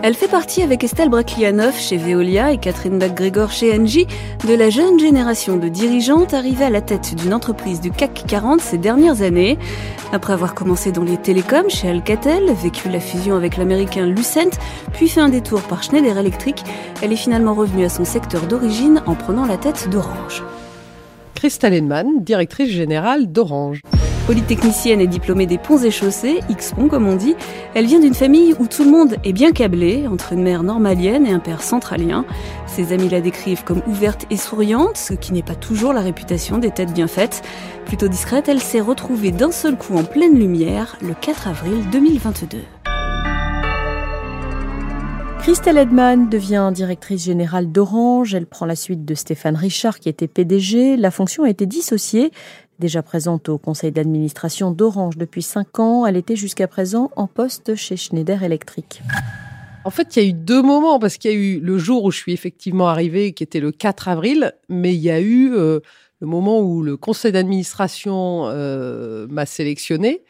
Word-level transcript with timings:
Elle 0.00 0.14
fait 0.14 0.28
partie 0.28 0.62
avec 0.62 0.84
Estelle 0.84 1.08
Braclianoff 1.08 1.76
chez 1.76 1.96
Veolia 1.96 2.52
et 2.52 2.58
Catherine 2.58 2.98
McGregor 2.98 3.50
chez 3.50 3.76
Engie 3.76 4.06
de 4.46 4.54
la 4.54 4.70
jeune 4.70 5.00
génération 5.00 5.56
de 5.56 5.68
dirigeantes 5.68 6.34
arrivées 6.34 6.66
à 6.66 6.70
la 6.70 6.80
tête 6.80 7.16
d'une 7.16 7.34
entreprise 7.34 7.80
du 7.80 7.90
CAC 7.90 8.22
40 8.28 8.60
ces 8.60 8.78
dernières 8.78 9.22
années. 9.22 9.58
Après 10.12 10.32
avoir 10.32 10.54
commencé 10.54 10.92
dans 10.92 11.02
les 11.02 11.16
télécoms 11.16 11.68
chez 11.68 11.88
Alcatel, 11.88 12.52
vécu 12.62 12.88
la 12.88 13.00
fusion 13.00 13.34
avec 13.34 13.56
l'américain 13.56 14.06
Lucent, 14.06 14.56
puis 14.92 15.08
fait 15.08 15.20
un 15.20 15.30
détour 15.30 15.62
par 15.62 15.82
Schneider 15.82 16.16
Electric, 16.16 16.62
elle 17.02 17.12
est 17.12 17.16
finalement 17.16 17.54
revenue 17.54 17.84
à 17.84 17.88
son 17.88 18.04
secteur 18.04 18.46
d'origine 18.46 19.02
en 19.06 19.16
prenant 19.16 19.46
la 19.46 19.56
tête 19.56 19.88
d'Orange. 19.90 20.44
Christelle 21.34 21.74
Henman, 21.74 22.22
directrice 22.22 22.70
générale 22.70 23.26
d'Orange. 23.32 23.82
Polytechnicienne 24.28 25.00
et 25.00 25.06
diplômée 25.06 25.46
des 25.46 25.56
ponts 25.56 25.78
et 25.78 25.90
chaussées, 25.90 26.40
X-Pont 26.50 26.88
comme 26.88 27.08
on 27.08 27.16
dit, 27.16 27.34
elle 27.72 27.86
vient 27.86 27.98
d'une 27.98 28.12
famille 28.12 28.54
où 28.58 28.66
tout 28.66 28.84
le 28.84 28.90
monde 28.90 29.16
est 29.24 29.32
bien 29.32 29.52
câblé, 29.52 30.06
entre 30.06 30.34
une 30.34 30.42
mère 30.42 30.62
normalienne 30.62 31.26
et 31.26 31.30
un 31.30 31.38
père 31.38 31.62
centralien. 31.62 32.26
Ses 32.66 32.92
amis 32.92 33.08
la 33.08 33.22
décrivent 33.22 33.64
comme 33.64 33.80
ouverte 33.86 34.26
et 34.28 34.36
souriante, 34.36 34.98
ce 34.98 35.14
qui 35.14 35.32
n'est 35.32 35.42
pas 35.42 35.54
toujours 35.54 35.94
la 35.94 36.02
réputation 36.02 36.58
des 36.58 36.70
têtes 36.70 36.92
bien 36.92 37.06
faites. 37.06 37.40
Plutôt 37.86 38.08
discrète, 38.08 38.50
elle 38.50 38.60
s'est 38.60 38.82
retrouvée 38.82 39.30
d'un 39.30 39.50
seul 39.50 39.78
coup 39.78 39.96
en 39.96 40.04
pleine 40.04 40.38
lumière 40.38 40.98
le 41.00 41.14
4 41.14 41.48
avril 41.48 41.88
2022. 41.90 42.58
Christelle 45.38 45.78
Edman 45.78 46.28
devient 46.28 46.70
directrice 46.74 47.24
générale 47.24 47.72
d'Orange. 47.72 48.34
Elle 48.34 48.44
prend 48.44 48.66
la 48.66 48.76
suite 48.76 49.06
de 49.06 49.14
Stéphane 49.14 49.56
Richard 49.56 49.98
qui 49.98 50.10
était 50.10 50.28
PDG. 50.28 50.98
La 50.98 51.10
fonction 51.10 51.44
a 51.44 51.48
été 51.48 51.64
dissociée. 51.64 52.32
Déjà 52.78 53.02
présente 53.02 53.48
au 53.48 53.58
conseil 53.58 53.90
d'administration 53.90 54.70
d'Orange 54.70 55.16
depuis 55.16 55.42
5 55.42 55.80
ans, 55.80 56.06
elle 56.06 56.16
était 56.16 56.36
jusqu'à 56.36 56.68
présent 56.68 57.10
en 57.16 57.26
poste 57.26 57.74
chez 57.74 57.96
Schneider 57.96 58.44
Electric. 58.44 59.02
En 59.84 59.90
fait, 59.90 60.14
il 60.14 60.22
y 60.22 60.26
a 60.26 60.28
eu 60.28 60.32
deux 60.32 60.62
moments, 60.62 61.00
parce 61.00 61.16
qu'il 61.16 61.30
y 61.30 61.34
a 61.34 61.36
eu 61.36 61.60
le 61.60 61.76
jour 61.76 62.04
où 62.04 62.12
je 62.12 62.18
suis 62.18 62.32
effectivement 62.32 62.88
arrivée, 62.88 63.32
qui 63.32 63.42
était 63.42 63.58
le 63.58 63.72
4 63.72 64.06
avril, 64.06 64.52
mais 64.68 64.94
il 64.94 65.00
y 65.00 65.10
a 65.10 65.18
eu 65.18 65.52
euh, 65.54 65.80
le 66.20 66.26
moment 66.28 66.60
où 66.60 66.82
le 66.82 66.96
conseil 66.96 67.32
d'administration 67.32 68.46
euh, 68.46 69.26
m'a 69.28 69.44
sélectionné. 69.44 70.22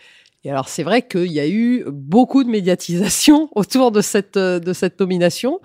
Et 0.44 0.50
alors, 0.50 0.68
c'est 0.68 0.84
vrai 0.84 1.02
qu'il 1.02 1.32
y 1.32 1.40
a 1.40 1.48
eu 1.48 1.84
beaucoup 1.88 2.44
de 2.44 2.48
médiatisation 2.48 3.50
autour 3.54 3.90
de 3.90 4.00
cette, 4.00 4.38
euh, 4.38 4.58
de 4.58 4.72
cette 4.72 5.00
nomination. 5.00 5.60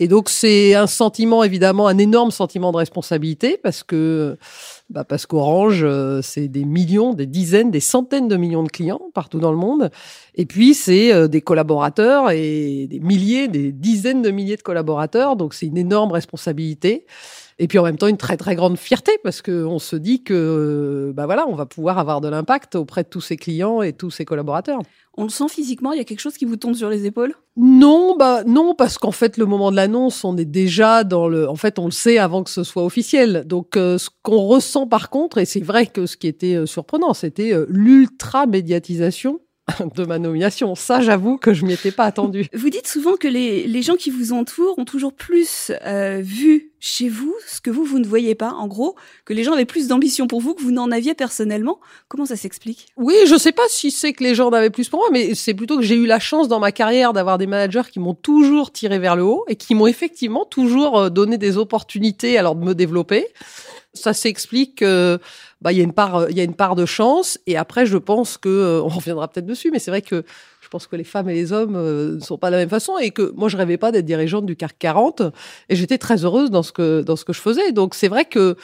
Et 0.00 0.08
donc 0.08 0.30
c'est 0.30 0.74
un 0.74 0.86
sentiment 0.86 1.44
évidemment, 1.44 1.86
un 1.86 1.98
énorme 1.98 2.30
sentiment 2.30 2.72
de 2.72 2.78
responsabilité 2.78 3.58
parce 3.62 3.82
que 3.82 4.38
bah 4.88 5.04
parce 5.04 5.26
qu'Orange 5.26 5.82
euh, 5.84 6.22
c'est 6.22 6.48
des 6.48 6.64
millions, 6.64 7.12
des 7.12 7.26
dizaines, 7.26 7.70
des 7.70 7.80
centaines 7.80 8.26
de 8.26 8.36
millions 8.36 8.62
de 8.62 8.70
clients 8.70 9.02
partout 9.12 9.40
dans 9.40 9.52
le 9.52 9.58
monde. 9.58 9.90
Et 10.34 10.46
puis 10.46 10.72
c'est 10.72 11.12
euh, 11.12 11.28
des 11.28 11.42
collaborateurs 11.42 12.30
et 12.30 12.86
des 12.88 12.98
milliers, 12.98 13.46
des 13.46 13.72
dizaines 13.72 14.22
de 14.22 14.30
milliers 14.30 14.56
de 14.56 14.62
collaborateurs. 14.62 15.36
Donc 15.36 15.52
c'est 15.52 15.66
une 15.66 15.76
énorme 15.76 16.12
responsabilité. 16.12 17.04
Et 17.62 17.68
puis 17.68 17.78
en 17.78 17.84
même 17.84 17.98
temps 17.98 18.06
une 18.06 18.16
très 18.16 18.38
très 18.38 18.56
grande 18.56 18.78
fierté 18.78 19.12
parce 19.22 19.42
que 19.42 19.66
on 19.66 19.78
se 19.78 19.94
dit 19.94 20.24
que 20.24 21.12
bah 21.14 21.26
voilà 21.26 21.46
on 21.46 21.54
va 21.54 21.66
pouvoir 21.66 21.98
avoir 21.98 22.22
de 22.22 22.28
l'impact 22.28 22.74
auprès 22.74 23.02
de 23.02 23.08
tous 23.08 23.20
ses 23.20 23.36
clients 23.36 23.82
et 23.82 23.92
tous 23.92 24.10
ses 24.10 24.24
collaborateurs. 24.24 24.80
On 25.18 25.24
le 25.24 25.28
sent 25.28 25.48
physiquement 25.50 25.92
Il 25.92 25.98
y 25.98 26.00
a 26.00 26.04
quelque 26.04 26.20
chose 26.20 26.38
qui 26.38 26.46
vous 26.46 26.56
tombe 26.56 26.74
sur 26.74 26.88
les 26.88 27.04
épaules? 27.04 27.34
Non, 27.56 28.16
bah 28.16 28.42
non, 28.44 28.74
parce 28.74 28.96
qu'en 28.96 29.10
fait, 29.10 29.36
le 29.36 29.44
moment 29.44 29.70
de 29.70 29.76
l'annonce, 29.76 30.24
on 30.24 30.36
est 30.38 30.46
déjà 30.46 31.04
dans 31.04 31.28
le. 31.28 31.48
En 31.48 31.56
fait, 31.56 31.78
on 31.78 31.84
le 31.84 31.90
sait 31.90 32.16
avant 32.16 32.42
que 32.42 32.48
ce 32.48 32.62
soit 32.62 32.84
officiel. 32.84 33.44
Donc, 33.46 33.76
euh, 33.76 33.98
ce 33.98 34.08
qu'on 34.22 34.46
ressent 34.46 34.86
par 34.86 35.10
contre, 35.10 35.36
et 35.36 35.44
c'est 35.44 35.60
vrai 35.60 35.86
que 35.86 36.06
ce 36.06 36.16
qui 36.16 36.28
était 36.28 36.54
euh, 36.54 36.64
surprenant, 36.64 37.12
c'était 37.12 37.52
euh, 37.52 37.66
l'ultra 37.68 38.46
médiatisation 38.46 39.40
de 39.94 40.04
ma 40.04 40.18
nomination. 40.18 40.74
Ça, 40.74 41.00
j'avoue 41.00 41.36
que 41.36 41.52
je 41.52 41.64
m'y 41.64 41.72
étais 41.72 41.90
pas 41.90 42.04
attendu. 42.04 42.46
Vous 42.52 42.70
dites 42.70 42.86
souvent 42.86 43.16
que 43.16 43.28
les, 43.28 43.66
les 43.66 43.82
gens 43.82 43.96
qui 43.96 44.10
vous 44.10 44.32
entourent 44.32 44.78
ont 44.78 44.84
toujours 44.84 45.12
plus 45.12 45.72
euh, 45.84 46.20
vu 46.22 46.70
chez 46.80 47.08
vous 47.08 47.34
ce 47.46 47.60
que 47.60 47.70
vous, 47.70 47.84
vous 47.84 47.98
ne 47.98 48.06
voyez 48.06 48.34
pas. 48.34 48.52
En 48.52 48.66
gros, 48.66 48.96
que 49.24 49.34
les 49.34 49.44
gens 49.44 49.52
avaient 49.52 49.66
plus 49.66 49.88
d'ambition 49.88 50.26
pour 50.26 50.40
vous 50.40 50.54
que 50.54 50.62
vous 50.62 50.70
n'en 50.70 50.90
aviez 50.90 51.14
personnellement. 51.14 51.78
Comment 52.08 52.26
ça 52.26 52.36
s'explique? 52.36 52.88
Oui, 52.96 53.14
je 53.26 53.36
sais 53.36 53.52
pas 53.52 53.62
si 53.68 53.90
c'est 53.90 54.12
que 54.12 54.24
les 54.24 54.34
gens 54.34 54.48
en 54.48 54.52
avaient 54.52 54.70
plus 54.70 54.88
pour 54.88 55.00
moi, 55.00 55.08
mais 55.12 55.34
c'est 55.34 55.54
plutôt 55.54 55.76
que 55.76 55.82
j'ai 55.82 55.96
eu 55.96 56.06
la 56.06 56.18
chance 56.18 56.48
dans 56.48 56.58
ma 56.58 56.72
carrière 56.72 57.12
d'avoir 57.12 57.38
des 57.38 57.46
managers 57.46 57.90
qui 57.92 58.00
m'ont 58.00 58.14
toujours 58.14 58.72
tiré 58.72 58.98
vers 58.98 59.14
le 59.14 59.22
haut 59.22 59.44
et 59.48 59.56
qui 59.56 59.74
m'ont 59.74 59.86
effectivement 59.86 60.44
toujours 60.44 60.98
euh, 60.98 61.10
donné 61.10 61.38
des 61.38 61.58
opportunités 61.58 62.38
alors 62.38 62.54
de 62.54 62.64
me 62.64 62.74
développer. 62.74 63.26
Ça 63.92 64.12
s'explique. 64.14 64.82
Euh, 64.82 65.18
bah 65.60 65.72
il 65.72 65.78
y 65.78 65.80
a 65.80 65.84
une 65.84 65.92
part 65.92 66.30
il 66.30 66.36
y 66.36 66.40
a 66.40 66.44
une 66.44 66.54
part 66.54 66.74
de 66.74 66.86
chance. 66.86 67.38
Et 67.46 67.56
après 67.56 67.86
je 67.86 67.98
pense 67.98 68.38
que 68.38 68.48
euh, 68.48 68.82
on 68.82 68.88
reviendra 68.88 69.28
peut-être 69.28 69.46
dessus 69.46 69.70
mais 69.70 69.78
c'est 69.78 69.90
vrai 69.90 70.02
que 70.02 70.24
je 70.60 70.68
pense 70.68 70.86
que 70.86 70.96
les 70.96 71.04
femmes 71.04 71.28
et 71.28 71.34
les 71.34 71.52
hommes 71.52 71.76
euh, 71.76 72.14
ne 72.16 72.20
sont 72.20 72.38
pas 72.38 72.48
de 72.48 72.52
la 72.52 72.58
même 72.58 72.68
façon 72.68 72.98
et 72.98 73.10
que 73.10 73.32
moi 73.36 73.48
je 73.48 73.56
rêvais 73.56 73.78
pas 73.78 73.92
d'être 73.92 74.06
dirigeante 74.06 74.46
du 74.46 74.56
CAC 74.56 74.78
40 74.78 75.22
et 75.68 75.76
j'étais 75.76 75.98
très 75.98 76.24
heureuse 76.24 76.50
dans 76.50 76.62
ce 76.62 76.72
que 76.72 77.02
dans 77.02 77.16
ce 77.16 77.24
que 77.24 77.32
je 77.32 77.40
faisais. 77.40 77.72
Donc 77.72 77.94
c'est 77.94 78.08
vrai 78.08 78.24
que 78.24 78.56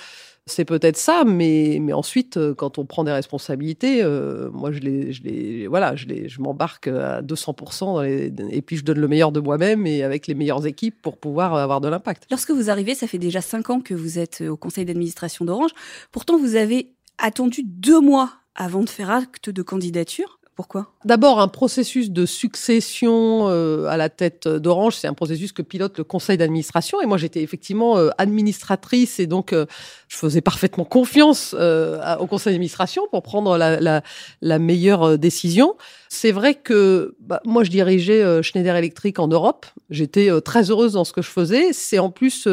c'est 0.48 0.64
peut-être 0.64 0.96
ça, 0.96 1.24
mais, 1.26 1.78
mais 1.82 1.92
ensuite, 1.92 2.36
euh, 2.36 2.54
quand 2.54 2.78
on 2.78 2.86
prend 2.86 3.02
des 3.02 3.10
responsabilités, 3.10 4.02
euh, 4.02 4.48
moi, 4.52 4.70
je 4.70 4.78
les, 4.78 5.12
je 5.12 5.22
les, 5.24 5.66
voilà, 5.66 5.96
je 5.96 6.06
les, 6.06 6.28
je 6.28 6.40
m'embarque 6.40 6.86
à 6.86 7.20
200% 7.20 7.80
dans 7.80 8.02
les, 8.02 8.32
et 8.50 8.62
puis 8.62 8.76
je 8.76 8.84
donne 8.84 8.98
le 8.98 9.08
meilleur 9.08 9.32
de 9.32 9.40
moi-même 9.40 9.86
et 9.88 10.04
avec 10.04 10.28
les 10.28 10.34
meilleures 10.34 10.64
équipes 10.64 11.02
pour 11.02 11.18
pouvoir 11.18 11.54
avoir 11.56 11.80
de 11.80 11.88
l'impact. 11.88 12.26
Lorsque 12.30 12.52
vous 12.52 12.70
arrivez, 12.70 12.94
ça 12.94 13.08
fait 13.08 13.18
déjà 13.18 13.40
cinq 13.40 13.70
ans 13.70 13.80
que 13.80 13.94
vous 13.94 14.20
êtes 14.20 14.42
au 14.42 14.56
conseil 14.56 14.84
d'administration 14.84 15.44
d'Orange. 15.44 15.72
Pourtant, 16.12 16.38
vous 16.38 16.54
avez 16.54 16.92
attendu 17.18 17.62
deux 17.64 18.00
mois 18.00 18.30
avant 18.54 18.82
de 18.82 18.88
faire 18.88 19.10
acte 19.10 19.50
de 19.50 19.62
candidature. 19.62 20.35
Pourquoi? 20.56 20.86
D'abord, 21.04 21.38
un 21.38 21.48
processus 21.48 22.10
de 22.10 22.24
succession 22.24 23.46
euh, 23.50 23.84
à 23.88 23.98
la 23.98 24.08
tête 24.08 24.48
d'Orange, 24.48 24.96
c'est 24.96 25.06
un 25.06 25.12
processus 25.12 25.52
que 25.52 25.60
pilote 25.60 25.98
le 25.98 26.04
conseil 26.04 26.38
d'administration. 26.38 26.98
Et 27.02 27.06
moi, 27.06 27.18
j'étais 27.18 27.42
effectivement 27.42 27.98
euh, 27.98 28.08
administratrice 28.16 29.20
et 29.20 29.26
donc 29.26 29.52
euh, 29.52 29.66
je 30.08 30.16
faisais 30.16 30.40
parfaitement 30.40 30.86
confiance 30.86 31.52
au 31.52 32.26
conseil 32.26 32.54
d'administration 32.54 33.02
pour 33.10 33.22
prendre 33.22 33.58
la, 33.58 33.80
la, 33.80 34.02
la 34.40 34.58
meilleure 34.58 35.18
décision. 35.18 35.76
C'est 36.08 36.32
vrai 36.32 36.54
que 36.54 37.14
bah, 37.20 37.42
moi, 37.44 37.62
je 37.62 37.70
dirigeais 37.70 38.42
Schneider 38.42 38.76
Electric 38.76 39.18
en 39.18 39.28
Europe. 39.28 39.66
J'étais 39.90 40.30
très 40.40 40.70
heureuse 40.70 40.94
dans 40.94 41.04
ce 41.04 41.12
que 41.12 41.20
je 41.20 41.30
faisais. 41.30 41.74
C'est 41.74 41.98
en 41.98 42.08
plus 42.10 42.48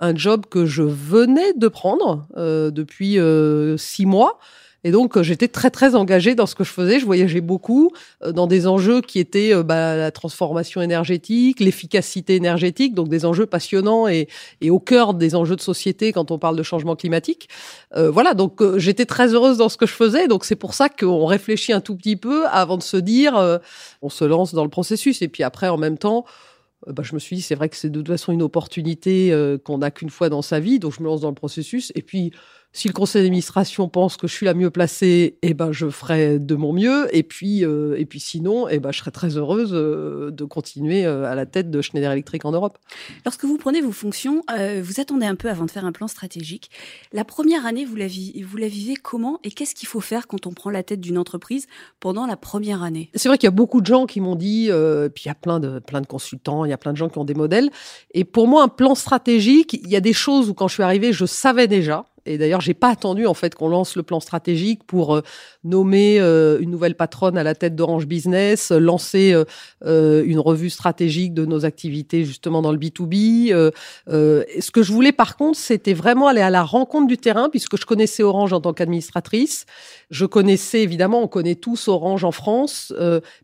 un 0.00 0.16
job 0.16 0.46
que 0.50 0.66
je 0.66 0.82
venais 0.82 1.52
de 1.52 1.68
prendre 1.68 2.26
depuis 2.34 3.18
six 3.78 4.06
mois. 4.06 4.40
Et 4.86 4.92
donc, 4.92 5.16
euh, 5.16 5.24
j'étais 5.24 5.48
très, 5.48 5.72
très 5.72 5.96
engagée 5.96 6.36
dans 6.36 6.46
ce 6.46 6.54
que 6.54 6.62
je 6.62 6.70
faisais. 6.70 7.00
Je 7.00 7.06
voyageais 7.06 7.40
beaucoup 7.40 7.90
euh, 8.22 8.30
dans 8.30 8.46
des 8.46 8.68
enjeux 8.68 9.00
qui 9.00 9.18
étaient 9.18 9.52
euh, 9.52 9.64
bah, 9.64 9.96
la 9.96 10.12
transformation 10.12 10.80
énergétique, 10.80 11.58
l'efficacité 11.58 12.36
énergétique, 12.36 12.94
donc 12.94 13.08
des 13.08 13.24
enjeux 13.24 13.46
passionnants 13.46 14.06
et, 14.06 14.28
et, 14.60 14.70
au 14.70 14.78
cœur 14.78 15.12
des 15.12 15.34
enjeux 15.34 15.56
de 15.56 15.60
société 15.60 16.12
quand 16.12 16.30
on 16.30 16.38
parle 16.38 16.54
de 16.54 16.62
changement 16.62 16.94
climatique. 16.94 17.48
Euh, 17.96 18.12
voilà, 18.12 18.34
donc 18.34 18.62
j'étais 18.76 19.06
très 19.06 19.34
heureuse 19.34 19.58
dans 19.58 19.68
ce 19.68 19.76
que 19.76 19.86
je 19.86 19.92
faisais. 19.92 20.28
Donc, 20.28 20.44
c'est 20.44 20.54
pour 20.54 20.72
ça 20.72 20.88
qu'on 20.88 21.26
réfléchit 21.26 21.72
un 21.72 21.80
tout 21.80 21.96
petit 21.96 22.14
peu 22.14 22.46
avant 22.46 22.76
de 22.76 22.84
se 22.84 22.96
dire, 22.96 23.60
on 24.02 24.08
se 24.08 24.24
lance 24.24 24.54
dans 24.54 24.62
le 24.62 24.70
processus. 24.70 25.20
Et 25.20 25.26
puis 25.26 25.42
après, 25.42 25.66
en 25.68 25.78
même 25.78 25.98
temps, 25.98 26.26
bah, 26.86 27.02
je 27.04 27.12
me 27.14 27.18
suis 27.18 27.34
dit, 27.34 27.42
c'est 27.42 27.56
vrai 27.56 27.68
que 27.68 27.76
c'est 27.76 27.90
de 27.90 27.98
toute 27.98 28.06
façon 28.06 28.30
une 28.30 28.42
opportunité 28.42 29.34
qu'on 29.64 29.78
n'a 29.78 29.90
qu'une 29.90 30.10
fois 30.10 30.28
dans 30.28 30.42
sa 30.42 30.60
vie, 30.60 30.78
donc 30.78 30.92
je 30.96 31.00
me 31.02 31.06
lance 31.06 31.22
dans 31.22 31.30
le 31.30 31.34
processus. 31.34 31.90
Et 31.96 32.02
puis, 32.02 32.30
Si 32.76 32.88
le 32.88 32.92
conseil 32.92 33.22
d'administration 33.22 33.88
pense 33.88 34.18
que 34.18 34.26
je 34.26 34.34
suis 34.34 34.44
la 34.44 34.52
mieux 34.52 34.68
placée, 34.68 35.38
eh 35.40 35.54
ben 35.54 35.72
je 35.72 35.88
ferai 35.88 36.38
de 36.38 36.54
mon 36.56 36.74
mieux. 36.74 37.08
Et 37.16 37.22
puis, 37.22 37.64
euh, 37.64 37.98
et 37.98 38.04
puis 38.04 38.20
sinon, 38.20 38.68
eh 38.68 38.80
ben 38.80 38.92
je 38.92 38.98
serai 38.98 39.10
très 39.10 39.38
heureuse 39.38 39.70
euh, 39.72 40.30
de 40.30 40.44
continuer 40.44 41.06
euh, 41.06 41.24
à 41.24 41.34
la 41.34 41.46
tête 41.46 41.70
de 41.70 41.80
Schneider 41.80 42.12
Electric 42.12 42.44
en 42.44 42.52
Europe. 42.52 42.76
Lorsque 43.24 43.46
vous 43.46 43.56
prenez 43.56 43.80
vos 43.80 43.92
fonctions, 43.92 44.42
vous 44.82 45.00
attendez 45.00 45.24
un 45.24 45.36
peu 45.36 45.48
avant 45.48 45.64
de 45.64 45.70
faire 45.70 45.86
un 45.86 45.92
plan 45.92 46.06
stratégique. 46.06 46.70
La 47.14 47.24
première 47.24 47.64
année, 47.64 47.86
vous 47.86 47.96
la, 47.96 48.08
vous 48.08 48.56
la 48.58 48.68
vivez 48.68 48.96
comment 48.96 49.40
et 49.42 49.52
qu'est-ce 49.52 49.74
qu'il 49.74 49.88
faut 49.88 50.02
faire 50.02 50.26
quand 50.26 50.46
on 50.46 50.52
prend 50.52 50.68
la 50.68 50.82
tête 50.82 51.00
d'une 51.00 51.16
entreprise 51.16 51.68
pendant 51.98 52.26
la 52.26 52.36
première 52.36 52.82
année? 52.82 53.08
C'est 53.14 53.30
vrai 53.30 53.38
qu'il 53.38 53.46
y 53.46 53.48
a 53.48 53.52
beaucoup 53.52 53.80
de 53.80 53.86
gens 53.86 54.04
qui 54.04 54.20
m'ont 54.20 54.36
dit, 54.36 54.68
puis 55.14 55.24
il 55.24 55.28
y 55.28 55.30
a 55.30 55.34
plein 55.34 55.60
de 55.60 55.78
plein 55.78 56.02
de 56.02 56.06
consultants, 56.06 56.66
il 56.66 56.68
y 56.68 56.74
a 56.74 56.78
plein 56.78 56.92
de 56.92 56.98
gens 56.98 57.08
qui 57.08 57.16
ont 57.16 57.24
des 57.24 57.32
modèles. 57.32 57.70
Et 58.12 58.24
pour 58.24 58.48
moi, 58.48 58.62
un 58.62 58.68
plan 58.68 58.94
stratégique, 58.94 59.80
il 59.82 59.88
y 59.88 59.96
a 59.96 60.02
des 60.02 60.12
choses 60.12 60.50
où 60.50 60.54
quand 60.54 60.68
je 60.68 60.74
suis 60.74 60.82
arrivée, 60.82 61.14
je 61.14 61.24
savais 61.24 61.68
déjà. 61.68 62.04
Et 62.26 62.38
d'ailleurs, 62.38 62.60
j'ai 62.60 62.74
pas 62.74 62.90
attendu 62.90 63.26
en 63.26 63.34
fait 63.34 63.54
qu'on 63.54 63.68
lance 63.68 63.96
le 63.96 64.02
plan 64.02 64.20
stratégique 64.20 64.82
pour 64.86 65.16
euh, 65.16 65.22
nommer 65.64 66.18
euh, 66.20 66.58
une 66.60 66.70
nouvelle 66.70 66.94
patronne 66.94 67.38
à 67.38 67.42
la 67.42 67.54
tête 67.54 67.74
d'Orange 67.74 68.06
Business, 68.06 68.70
lancer 68.70 69.34
euh, 69.84 70.24
une 70.24 70.38
revue 70.38 70.70
stratégique 70.70 71.34
de 71.34 71.44
nos 71.46 71.64
activités 71.64 72.24
justement 72.24 72.62
dans 72.62 72.72
le 72.72 72.78
B2B. 72.78 73.72
ce 74.08 74.70
que 74.70 74.82
je 74.82 74.92
voulais 74.92 75.12
par 75.12 75.36
contre, 75.36 75.58
c'était 75.58 75.94
vraiment 75.94 76.26
aller 76.26 76.40
à 76.40 76.50
la 76.50 76.62
rencontre 76.62 77.06
du 77.06 77.18
terrain 77.18 77.48
puisque 77.48 77.78
je 77.80 77.86
connaissais 77.86 78.22
Orange 78.22 78.52
en 78.52 78.60
tant 78.60 78.72
qu'administratrice. 78.72 79.66
Je 80.10 80.26
connaissais 80.26 80.82
évidemment, 80.82 81.22
on 81.22 81.28
connaît 81.28 81.54
tous 81.54 81.88
Orange 81.88 82.24
en 82.24 82.32
France, 82.32 82.92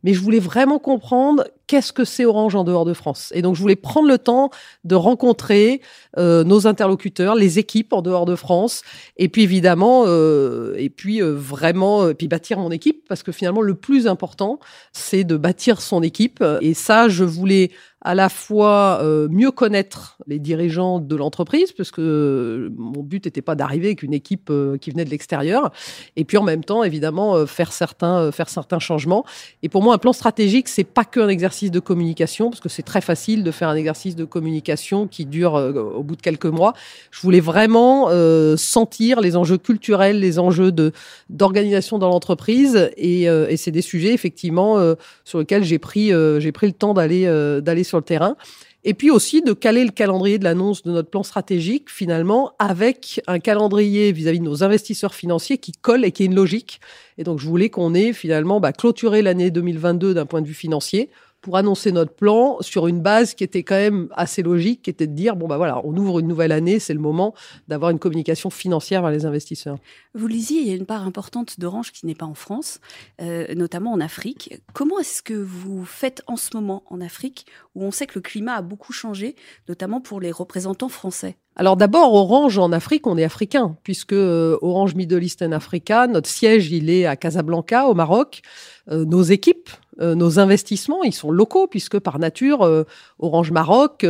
mais 0.02 0.14
je 0.14 0.20
voulais 0.20 0.38
vraiment 0.38 0.78
comprendre 0.78 1.44
qu'est-ce 1.72 1.94
que 1.94 2.04
c'est 2.04 2.26
Orange 2.26 2.54
en 2.54 2.64
dehors 2.64 2.84
de 2.84 2.92
France. 2.92 3.32
Et 3.34 3.40
donc, 3.40 3.56
je 3.56 3.62
voulais 3.62 3.76
prendre 3.76 4.06
le 4.06 4.18
temps 4.18 4.50
de 4.84 4.94
rencontrer 4.94 5.80
nos 6.18 6.66
interlocuteurs, 6.66 7.34
les 7.34 7.58
équipes 7.58 7.94
en 7.94 8.02
dehors 8.02 8.26
de 8.26 8.36
France, 8.36 8.82
et 9.16 9.30
puis 9.30 9.44
évidemment, 9.44 10.04
et 10.04 10.90
puis 10.94 11.22
vraiment 11.22 12.10
et 12.10 12.14
puis 12.14 12.28
bâtir 12.28 12.58
mon 12.58 12.70
équipe, 12.70 13.08
parce 13.08 13.22
que 13.22 13.32
finalement, 13.32 13.62
le 13.62 13.74
plus 13.74 14.06
important, 14.06 14.60
c'est 14.92 15.24
de 15.24 15.38
bâtir 15.38 15.80
son 15.80 16.02
équipe. 16.02 16.44
Et 16.60 16.74
ça, 16.74 17.08
je 17.08 17.24
voulais 17.24 17.70
à 18.04 18.14
la 18.14 18.28
fois 18.28 18.98
euh, 19.02 19.28
mieux 19.30 19.52
connaître 19.52 20.18
les 20.26 20.40
dirigeants 20.40 20.98
de 20.98 21.16
l'entreprise, 21.16 21.72
parce 21.72 21.90
que 21.92 22.00
euh, 22.00 22.74
mon 22.76 23.02
but 23.02 23.24
n'était 23.24 23.42
pas 23.42 23.54
d'arriver 23.54 23.88
avec 23.88 24.02
une 24.02 24.12
équipe 24.12 24.48
euh, 24.50 24.76
qui 24.76 24.90
venait 24.90 25.04
de 25.04 25.10
l'extérieur, 25.10 25.70
et 26.16 26.24
puis 26.24 26.36
en 26.36 26.42
même 26.42 26.64
temps, 26.64 26.82
évidemment, 26.82 27.46
faire 27.46 27.72
certains 27.72 28.32
faire 28.32 28.48
certains 28.48 28.78
changements. 28.78 29.24
Et 29.62 29.68
pour 29.68 29.82
moi, 29.82 29.94
un 29.94 29.98
plan 29.98 30.12
stratégique, 30.12 30.68
c'est 30.68 30.84
pas 30.84 31.04
qu'un 31.04 31.28
exercice 31.28 31.70
de 31.70 31.78
communication, 31.78 32.50
parce 32.50 32.60
que 32.60 32.68
c'est 32.68 32.82
très 32.82 33.00
facile 33.00 33.44
de 33.44 33.50
faire 33.50 33.68
un 33.68 33.76
exercice 33.76 34.16
de 34.16 34.24
communication 34.24 35.06
qui 35.06 35.24
dure 35.24 35.54
au 35.54 36.02
bout 36.02 36.16
de 36.16 36.22
quelques 36.22 36.46
mois. 36.46 36.74
Je 37.10 37.20
voulais 37.20 37.40
vraiment 37.40 38.08
sentir 38.56 39.20
les 39.20 39.36
enjeux 39.36 39.58
culturels, 39.58 40.18
les 40.18 40.38
enjeux 40.38 40.72
de 40.72 40.92
d'organisation 41.30 41.98
dans 41.98 42.08
l'entreprise, 42.08 42.90
et, 42.96 43.22
et 43.22 43.56
c'est 43.56 43.70
des 43.70 43.82
sujets 43.82 44.12
effectivement 44.12 44.94
sur 45.24 45.38
lesquels 45.38 45.64
j'ai 45.64 45.78
pris 45.78 46.10
j'ai 46.38 46.52
pris 46.52 46.66
le 46.66 46.72
temps 46.72 46.94
d'aller 46.94 47.26
d'aller 47.62 47.84
sur 47.92 47.98
le 47.98 48.04
terrain. 48.04 48.36
Et 48.84 48.94
puis 48.94 49.10
aussi 49.10 49.42
de 49.42 49.52
caler 49.52 49.84
le 49.84 49.92
calendrier 49.92 50.38
de 50.38 50.44
l'annonce 50.44 50.82
de 50.82 50.90
notre 50.90 51.08
plan 51.08 51.22
stratégique, 51.22 51.88
finalement, 51.88 52.52
avec 52.58 53.20
un 53.28 53.38
calendrier 53.38 54.10
vis-à-vis 54.10 54.40
de 54.40 54.44
nos 54.44 54.64
investisseurs 54.64 55.14
financiers 55.14 55.58
qui 55.58 55.72
colle 55.72 56.04
et 56.04 56.10
qui 56.10 56.24
est 56.24 56.26
une 56.26 56.34
logique. 56.34 56.80
Et 57.16 57.22
donc, 57.22 57.38
je 57.38 57.46
voulais 57.46 57.70
qu'on 57.70 57.94
ait 57.94 58.12
finalement 58.12 58.58
bah, 58.58 58.72
clôturé 58.72 59.22
l'année 59.22 59.50
2022 59.50 60.14
d'un 60.14 60.26
point 60.26 60.40
de 60.40 60.48
vue 60.48 60.54
financier 60.54 61.10
pour 61.42 61.56
annoncer 61.56 61.92
notre 61.92 62.14
plan 62.14 62.56
sur 62.60 62.86
une 62.86 63.00
base 63.00 63.34
qui 63.34 63.44
était 63.44 63.64
quand 63.64 63.76
même 63.76 64.08
assez 64.12 64.42
logique, 64.42 64.82
qui 64.82 64.90
était 64.90 65.08
de 65.08 65.12
dire 65.12 65.36
bon 65.36 65.48
bah 65.48 65.56
voilà, 65.56 65.80
on 65.84 65.94
ouvre 65.96 66.20
une 66.20 66.28
nouvelle 66.28 66.52
année, 66.52 66.78
c'est 66.78 66.94
le 66.94 67.00
moment 67.00 67.34
d'avoir 67.68 67.90
une 67.90 67.98
communication 67.98 68.48
financière 68.48 69.02
vers 69.02 69.10
les 69.10 69.26
investisseurs. 69.26 69.76
Vous 70.14 70.28
le 70.28 70.34
disiez, 70.34 70.60
il 70.60 70.68
y 70.68 70.72
a 70.72 70.76
une 70.76 70.86
part 70.86 71.04
importante 71.04 71.58
d'Orange 71.58 71.92
qui 71.92 72.06
n'est 72.06 72.14
pas 72.14 72.26
en 72.26 72.34
France, 72.34 72.80
euh, 73.20 73.54
notamment 73.54 73.92
en 73.92 74.00
Afrique. 74.00 74.60
Comment 74.72 75.00
est-ce 75.00 75.20
que 75.22 75.34
vous 75.34 75.84
faites 75.84 76.22
en 76.28 76.36
ce 76.36 76.50
moment 76.54 76.84
en 76.88 77.00
Afrique, 77.00 77.46
où 77.74 77.82
on 77.82 77.90
sait 77.90 78.06
que 78.06 78.14
le 78.14 78.22
climat 78.22 78.54
a 78.54 78.62
beaucoup 78.62 78.92
changé, 78.92 79.34
notamment 79.68 80.00
pour 80.00 80.20
les 80.20 80.30
représentants 80.30 80.88
français? 80.88 81.36
Alors 81.54 81.76
d'abord, 81.76 82.14
Orange 82.14 82.56
en 82.56 82.72
Afrique, 82.72 83.06
on 83.06 83.18
est 83.18 83.24
africain, 83.24 83.76
puisque 83.82 84.14
euh, 84.14 84.56
Orange 84.62 84.94
Middle 84.94 85.22
East 85.22 85.42
and 85.42 85.52
Africa, 85.52 86.06
notre 86.06 86.28
siège, 86.28 86.70
il 86.70 86.88
est 86.88 87.04
à 87.04 87.16
Casablanca, 87.16 87.88
au 87.88 87.94
Maroc. 87.94 88.42
Euh, 88.90 89.04
nos 89.04 89.22
équipes, 89.22 89.68
euh, 90.00 90.14
nos 90.14 90.38
investissements, 90.38 91.02
ils 91.02 91.12
sont 91.12 91.30
locaux 91.30 91.66
puisque 91.66 91.98
par 91.98 92.18
nature, 92.18 92.62
euh, 92.62 92.84
Orange 93.18 93.50
Maroc 93.50 94.06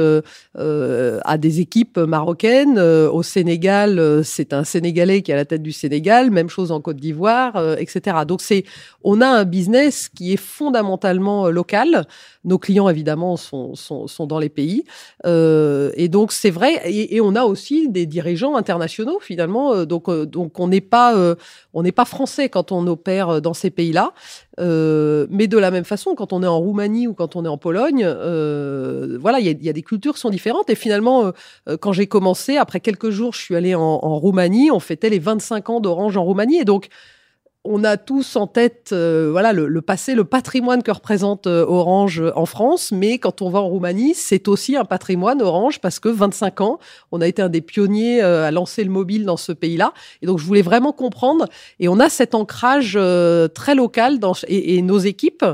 a 0.55 1.38
des 1.38 1.61
équipes 1.61 1.99
marocaines. 1.99 2.79
au 2.79 3.23
Sénégal, 3.23 4.23
c'est 4.25 4.52
un 4.52 4.64
Sénégalais 4.64 5.23
qui 5.23 5.31
est 5.31 5.34
à 5.34 5.37
la 5.37 5.44
tête 5.44 5.62
du 5.62 5.73
Sénégal. 5.73 6.31
Même 6.31 6.49
chose 6.49 6.73
en 6.73 6.81
Côte 6.81 6.96
d'Ivoire, 6.96 7.76
etc. 7.79 8.19
Donc 8.26 8.43
c'est, 8.43 8.64
on 9.02 9.20
a 9.20 9.26
un 9.26 9.44
business 9.44 10.08
qui 10.08 10.32
est 10.32 10.37
fondamentalement 10.38 11.49
local. 11.49 12.06
Nos 12.44 12.58
clients 12.58 12.88
évidemment 12.88 13.37
sont 13.37 13.75
sont, 13.75 14.26
dans 14.26 14.38
les 14.38 14.49
pays. 14.49 14.84
et 15.25 16.08
donc 16.08 16.32
c'est 16.32 16.50
vrai. 16.50 16.81
Et, 16.84 17.17
et, 17.17 17.20
on 17.20 17.34
a 17.34 17.44
aussi 17.44 17.88
des 17.88 18.06
dirigeants 18.06 18.56
internationaux 18.56 19.19
finalement. 19.20 19.84
Donc 19.84 20.11
donc 20.11 20.58
on 20.58 20.69
n'est 20.69 20.81
pas 20.81 21.14
pas 21.94 22.05
français 22.05 22.49
quand 22.49 22.73
on 22.73 22.87
opère 22.87 23.43
dans 23.43 23.55
ces 23.55 23.70
pays-là. 23.70 24.12
Euh, 24.61 25.26
mais 25.31 25.46
de 25.46 25.56
la 25.56 25.70
même 25.72 25.84
façon, 25.84 26.14
quand 26.14 26.32
on 26.32 26.42
est 26.42 26.46
en 26.46 26.58
Roumanie 26.58 27.06
ou 27.06 27.14
quand 27.14 27.36
on 27.36 27.44
est 27.44 27.48
en 27.48 27.58
Pologne, 27.58 28.04
euh, 28.04 29.19
voilà, 29.20 29.40
il 29.40 29.62
y, 29.62 29.69
a, 29.69 29.72
des 29.72 29.82
cultures 29.82 30.14
qui 30.14 30.20
sont 30.20 30.30
différentes. 30.30 30.70
Et 30.70 30.74
finalement, 30.74 31.32
euh, 31.69 31.76
quand 31.76 31.92
j'ai 31.92 32.06
commencé, 32.06 32.56
après 32.56 32.80
quelques 32.80 33.10
jours, 33.10 33.34
je 33.34 33.40
suis 33.40 33.56
allée 33.56 33.74
en, 33.74 33.80
en 33.80 34.19
Roumanie. 34.19 34.70
On 34.70 34.80
fêtait 34.80 35.10
les 35.10 35.19
25 35.19 35.70
ans 35.70 35.80
d'Orange 35.80 36.16
en 36.16 36.24
Roumanie. 36.24 36.58
Et 36.58 36.64
donc, 36.64 36.88
on 37.64 37.84
a 37.84 37.96
tous 37.96 38.36
en 38.36 38.46
tête 38.46 38.90
euh, 38.92 39.28
voilà 39.30 39.52
le, 39.52 39.80
passé, 39.82 40.14
le 40.14 40.24
patrimoine 40.24 40.82
que 40.82 40.90
représente 40.90 41.46
euh, 41.46 41.64
Orange 41.66 42.22
en 42.34 42.46
France, 42.46 42.90
mais 42.92 43.18
quand 43.18 43.40
on 43.40 43.50
va 43.50 43.60
en 43.60 43.68
Roumanie, 43.68 44.14
c'est 44.14 44.48
aussi 44.48 44.76
un 44.76 44.84
patrimoine 44.84 45.40
Orange 45.42 45.80
parce 45.80 46.00
que 46.00 46.08
25 46.08 46.60
ans, 46.60 46.78
on 47.12 47.20
a 47.20 47.28
été 47.28 47.40
un 47.40 47.48
des 47.48 47.60
pionniers 47.60 48.22
euh, 48.22 48.46
à 48.46 48.50
lancer 48.50 48.82
le 48.82 48.90
mobile 48.90 49.24
dans 49.24 49.36
ce 49.36 49.52
pays-là. 49.52 49.94
Et 50.22 50.26
donc 50.26 50.38
je 50.38 50.44
voulais 50.44 50.62
vraiment 50.62 50.92
comprendre. 50.92 51.46
Et 51.78 51.88
on 51.88 52.00
a 52.00 52.08
cet 52.08 52.34
ancrage 52.34 52.98
très 53.54 53.74
local 53.74 54.18
dans, 54.18 54.34
et, 54.48 54.82
nos 54.82 54.98
équipes. 54.98 55.44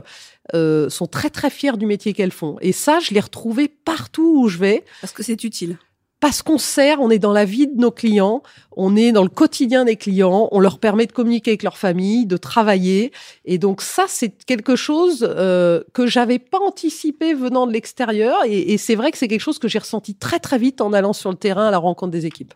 sont 0.53 1.07
très 1.07 1.31
très 1.31 1.51
fiers 1.51 1.77
du 1.77 1.87
métier 1.87 2.15
qu'elles 2.15 2.33
font. 2.33 2.57
Et 2.61 2.73
ça, 2.73 3.01
je 3.01 3.13
l'ai 3.13 3.21
retrouvé 3.21 3.69
partout 3.69 4.43
où 4.43 4.49
je 4.49 4.59
vais. 4.59 4.85
Parce 5.01 5.13
que 5.13 5.23
c'est 5.23 5.45
utile 5.45 5.77
parce 6.21 6.43
qu'on 6.43 6.59
sert, 6.59 7.01
on 7.01 7.11
est 7.11 7.19
dans 7.19 7.33
la 7.33 7.45
vie 7.45 7.69
de 7.69 7.81
nos 7.81 7.91
clients, 7.91 8.43
on 8.77 8.97
est 8.97 9.13
dans 9.13 9.23
le 9.23 9.29
quotidien 9.29 9.85
des 9.85 9.97
clients, 9.97 10.49
on 10.51 10.59
leur 10.59 10.79
permet 10.79 11.07
de 11.07 11.13
communiquer 11.13 11.53
avec 11.53 11.63
leur 11.63 11.79
famille, 11.79 12.27
de 12.27 12.37
travailler. 12.37 13.13
Et 13.45 13.59
donc 13.59 13.83
ça, 13.83 14.07
c'est 14.09 14.31
quelque 14.45 14.75
chose 14.75 15.27
euh, 15.29 15.83
que 15.93 16.07
j'avais 16.07 16.39
pas 16.39 16.59
anticipé 16.59 17.35
venant 17.35 17.67
de 17.67 17.73
l'extérieur. 17.73 18.37
Et, 18.47 18.73
et 18.73 18.79
c'est 18.79 18.97
vrai 18.97 19.13
que 19.13 19.19
c'est 19.19 19.29
quelque 19.29 19.41
chose 19.41 19.59
que 19.59 19.69
j'ai 19.69 19.79
ressenti 19.79 20.15
très 20.17 20.41
très 20.41 20.59
vite 20.59 20.81
en 20.81 20.93
allant 20.93 21.13
sur 21.13 21.31
le 21.31 21.37
terrain 21.37 21.69
à 21.69 21.71
la 21.71 21.79
rencontre 21.79 22.13
des 22.13 22.27
équipes. 22.27 22.55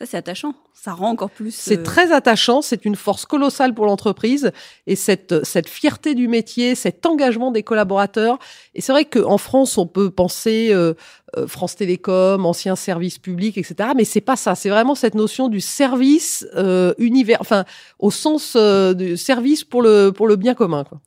Ça, 0.00 0.06
c'est 0.06 0.16
attachant. 0.16 0.54
Ça 0.72 0.94
rend 0.94 1.10
encore 1.10 1.28
plus. 1.28 1.54
C'est 1.54 1.80
euh, 1.80 1.82
très 1.82 2.10
attachant. 2.10 2.62
C'est 2.62 2.86
une 2.86 2.96
force 2.96 3.26
colossale 3.26 3.74
pour 3.74 3.84
l'entreprise. 3.84 4.50
Et 4.86 4.96
cette, 4.96 5.44
cette 5.44 5.68
fierté 5.68 6.14
du 6.14 6.26
métier, 6.26 6.74
cet 6.74 7.04
engagement 7.04 7.50
des 7.50 7.62
collaborateurs. 7.62 8.38
Et 8.74 8.80
c'est 8.80 8.92
vrai 8.92 9.04
qu'en 9.04 9.36
France, 9.36 9.76
on 9.76 9.86
peut 9.86 10.08
penser 10.08 10.70
euh, 10.72 10.94
euh, 11.36 11.46
France 11.46 11.76
Télécom, 11.76 12.46
ancien 12.46 12.76
service 12.76 13.18
public, 13.18 13.58
etc. 13.58 13.90
Mais 13.94 14.04
c'est 14.04 14.22
pas 14.22 14.36
ça. 14.36 14.54
C'est 14.54 14.70
vraiment 14.70 14.94
cette 14.94 15.14
notion 15.14 15.48
du 15.48 15.60
service 15.60 16.46
euh, 16.54 16.94
univers, 16.96 17.36
enfin, 17.42 17.66
au 17.98 18.10
sens 18.10 18.56
du 18.56 19.18
service 19.18 19.64
pour 19.64 19.82
le, 19.82 20.12
pour 20.12 20.26
le 20.26 20.36
bien 20.36 20.54
commun. 20.54 20.84
Quoi. 20.84 20.98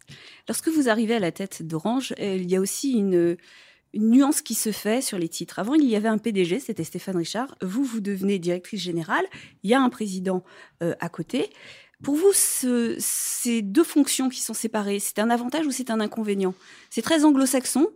Lorsque 0.47 0.67
vous 0.67 0.87
arrivez 0.87 1.15
à 1.15 1.19
la 1.19 1.31
tête 1.31 1.65
d'Orange, 1.65 2.13
il 2.19 2.47
y 2.47 2.55
a 2.55 2.59
aussi 2.59 2.91
une 2.91 3.37
une 3.93 4.09
nuance 4.09 4.41
qui 4.41 4.55
se 4.55 4.71
fait 4.71 5.01
sur 5.01 5.17
les 5.17 5.29
titres. 5.29 5.59
Avant, 5.59 5.75
il 5.75 5.85
y 5.85 5.95
avait 5.95 6.07
un 6.07 6.17
PDG, 6.17 6.59
c'était 6.59 6.83
Stéphane 6.83 7.17
Richard. 7.17 7.55
Vous, 7.61 7.83
vous 7.83 8.01
devenez 8.01 8.39
directrice 8.39 8.81
générale. 8.81 9.25
Il 9.63 9.69
y 9.69 9.73
a 9.73 9.81
un 9.81 9.89
président 9.89 10.43
euh, 10.81 10.95
à 10.99 11.09
côté. 11.09 11.51
Pour 12.03 12.15
vous, 12.15 12.33
ce, 12.33 12.95
ces 12.99 13.61
deux 13.61 13.83
fonctions 13.83 14.29
qui 14.29 14.41
sont 14.41 14.53
séparées, 14.53 14.99
c'est 14.99 15.19
un 15.19 15.29
avantage 15.29 15.65
ou 15.65 15.71
c'est 15.71 15.89
un 15.89 15.99
inconvénient? 15.99 16.53
C'est 16.89 17.01
très 17.01 17.23
anglo-saxon. 17.23 17.87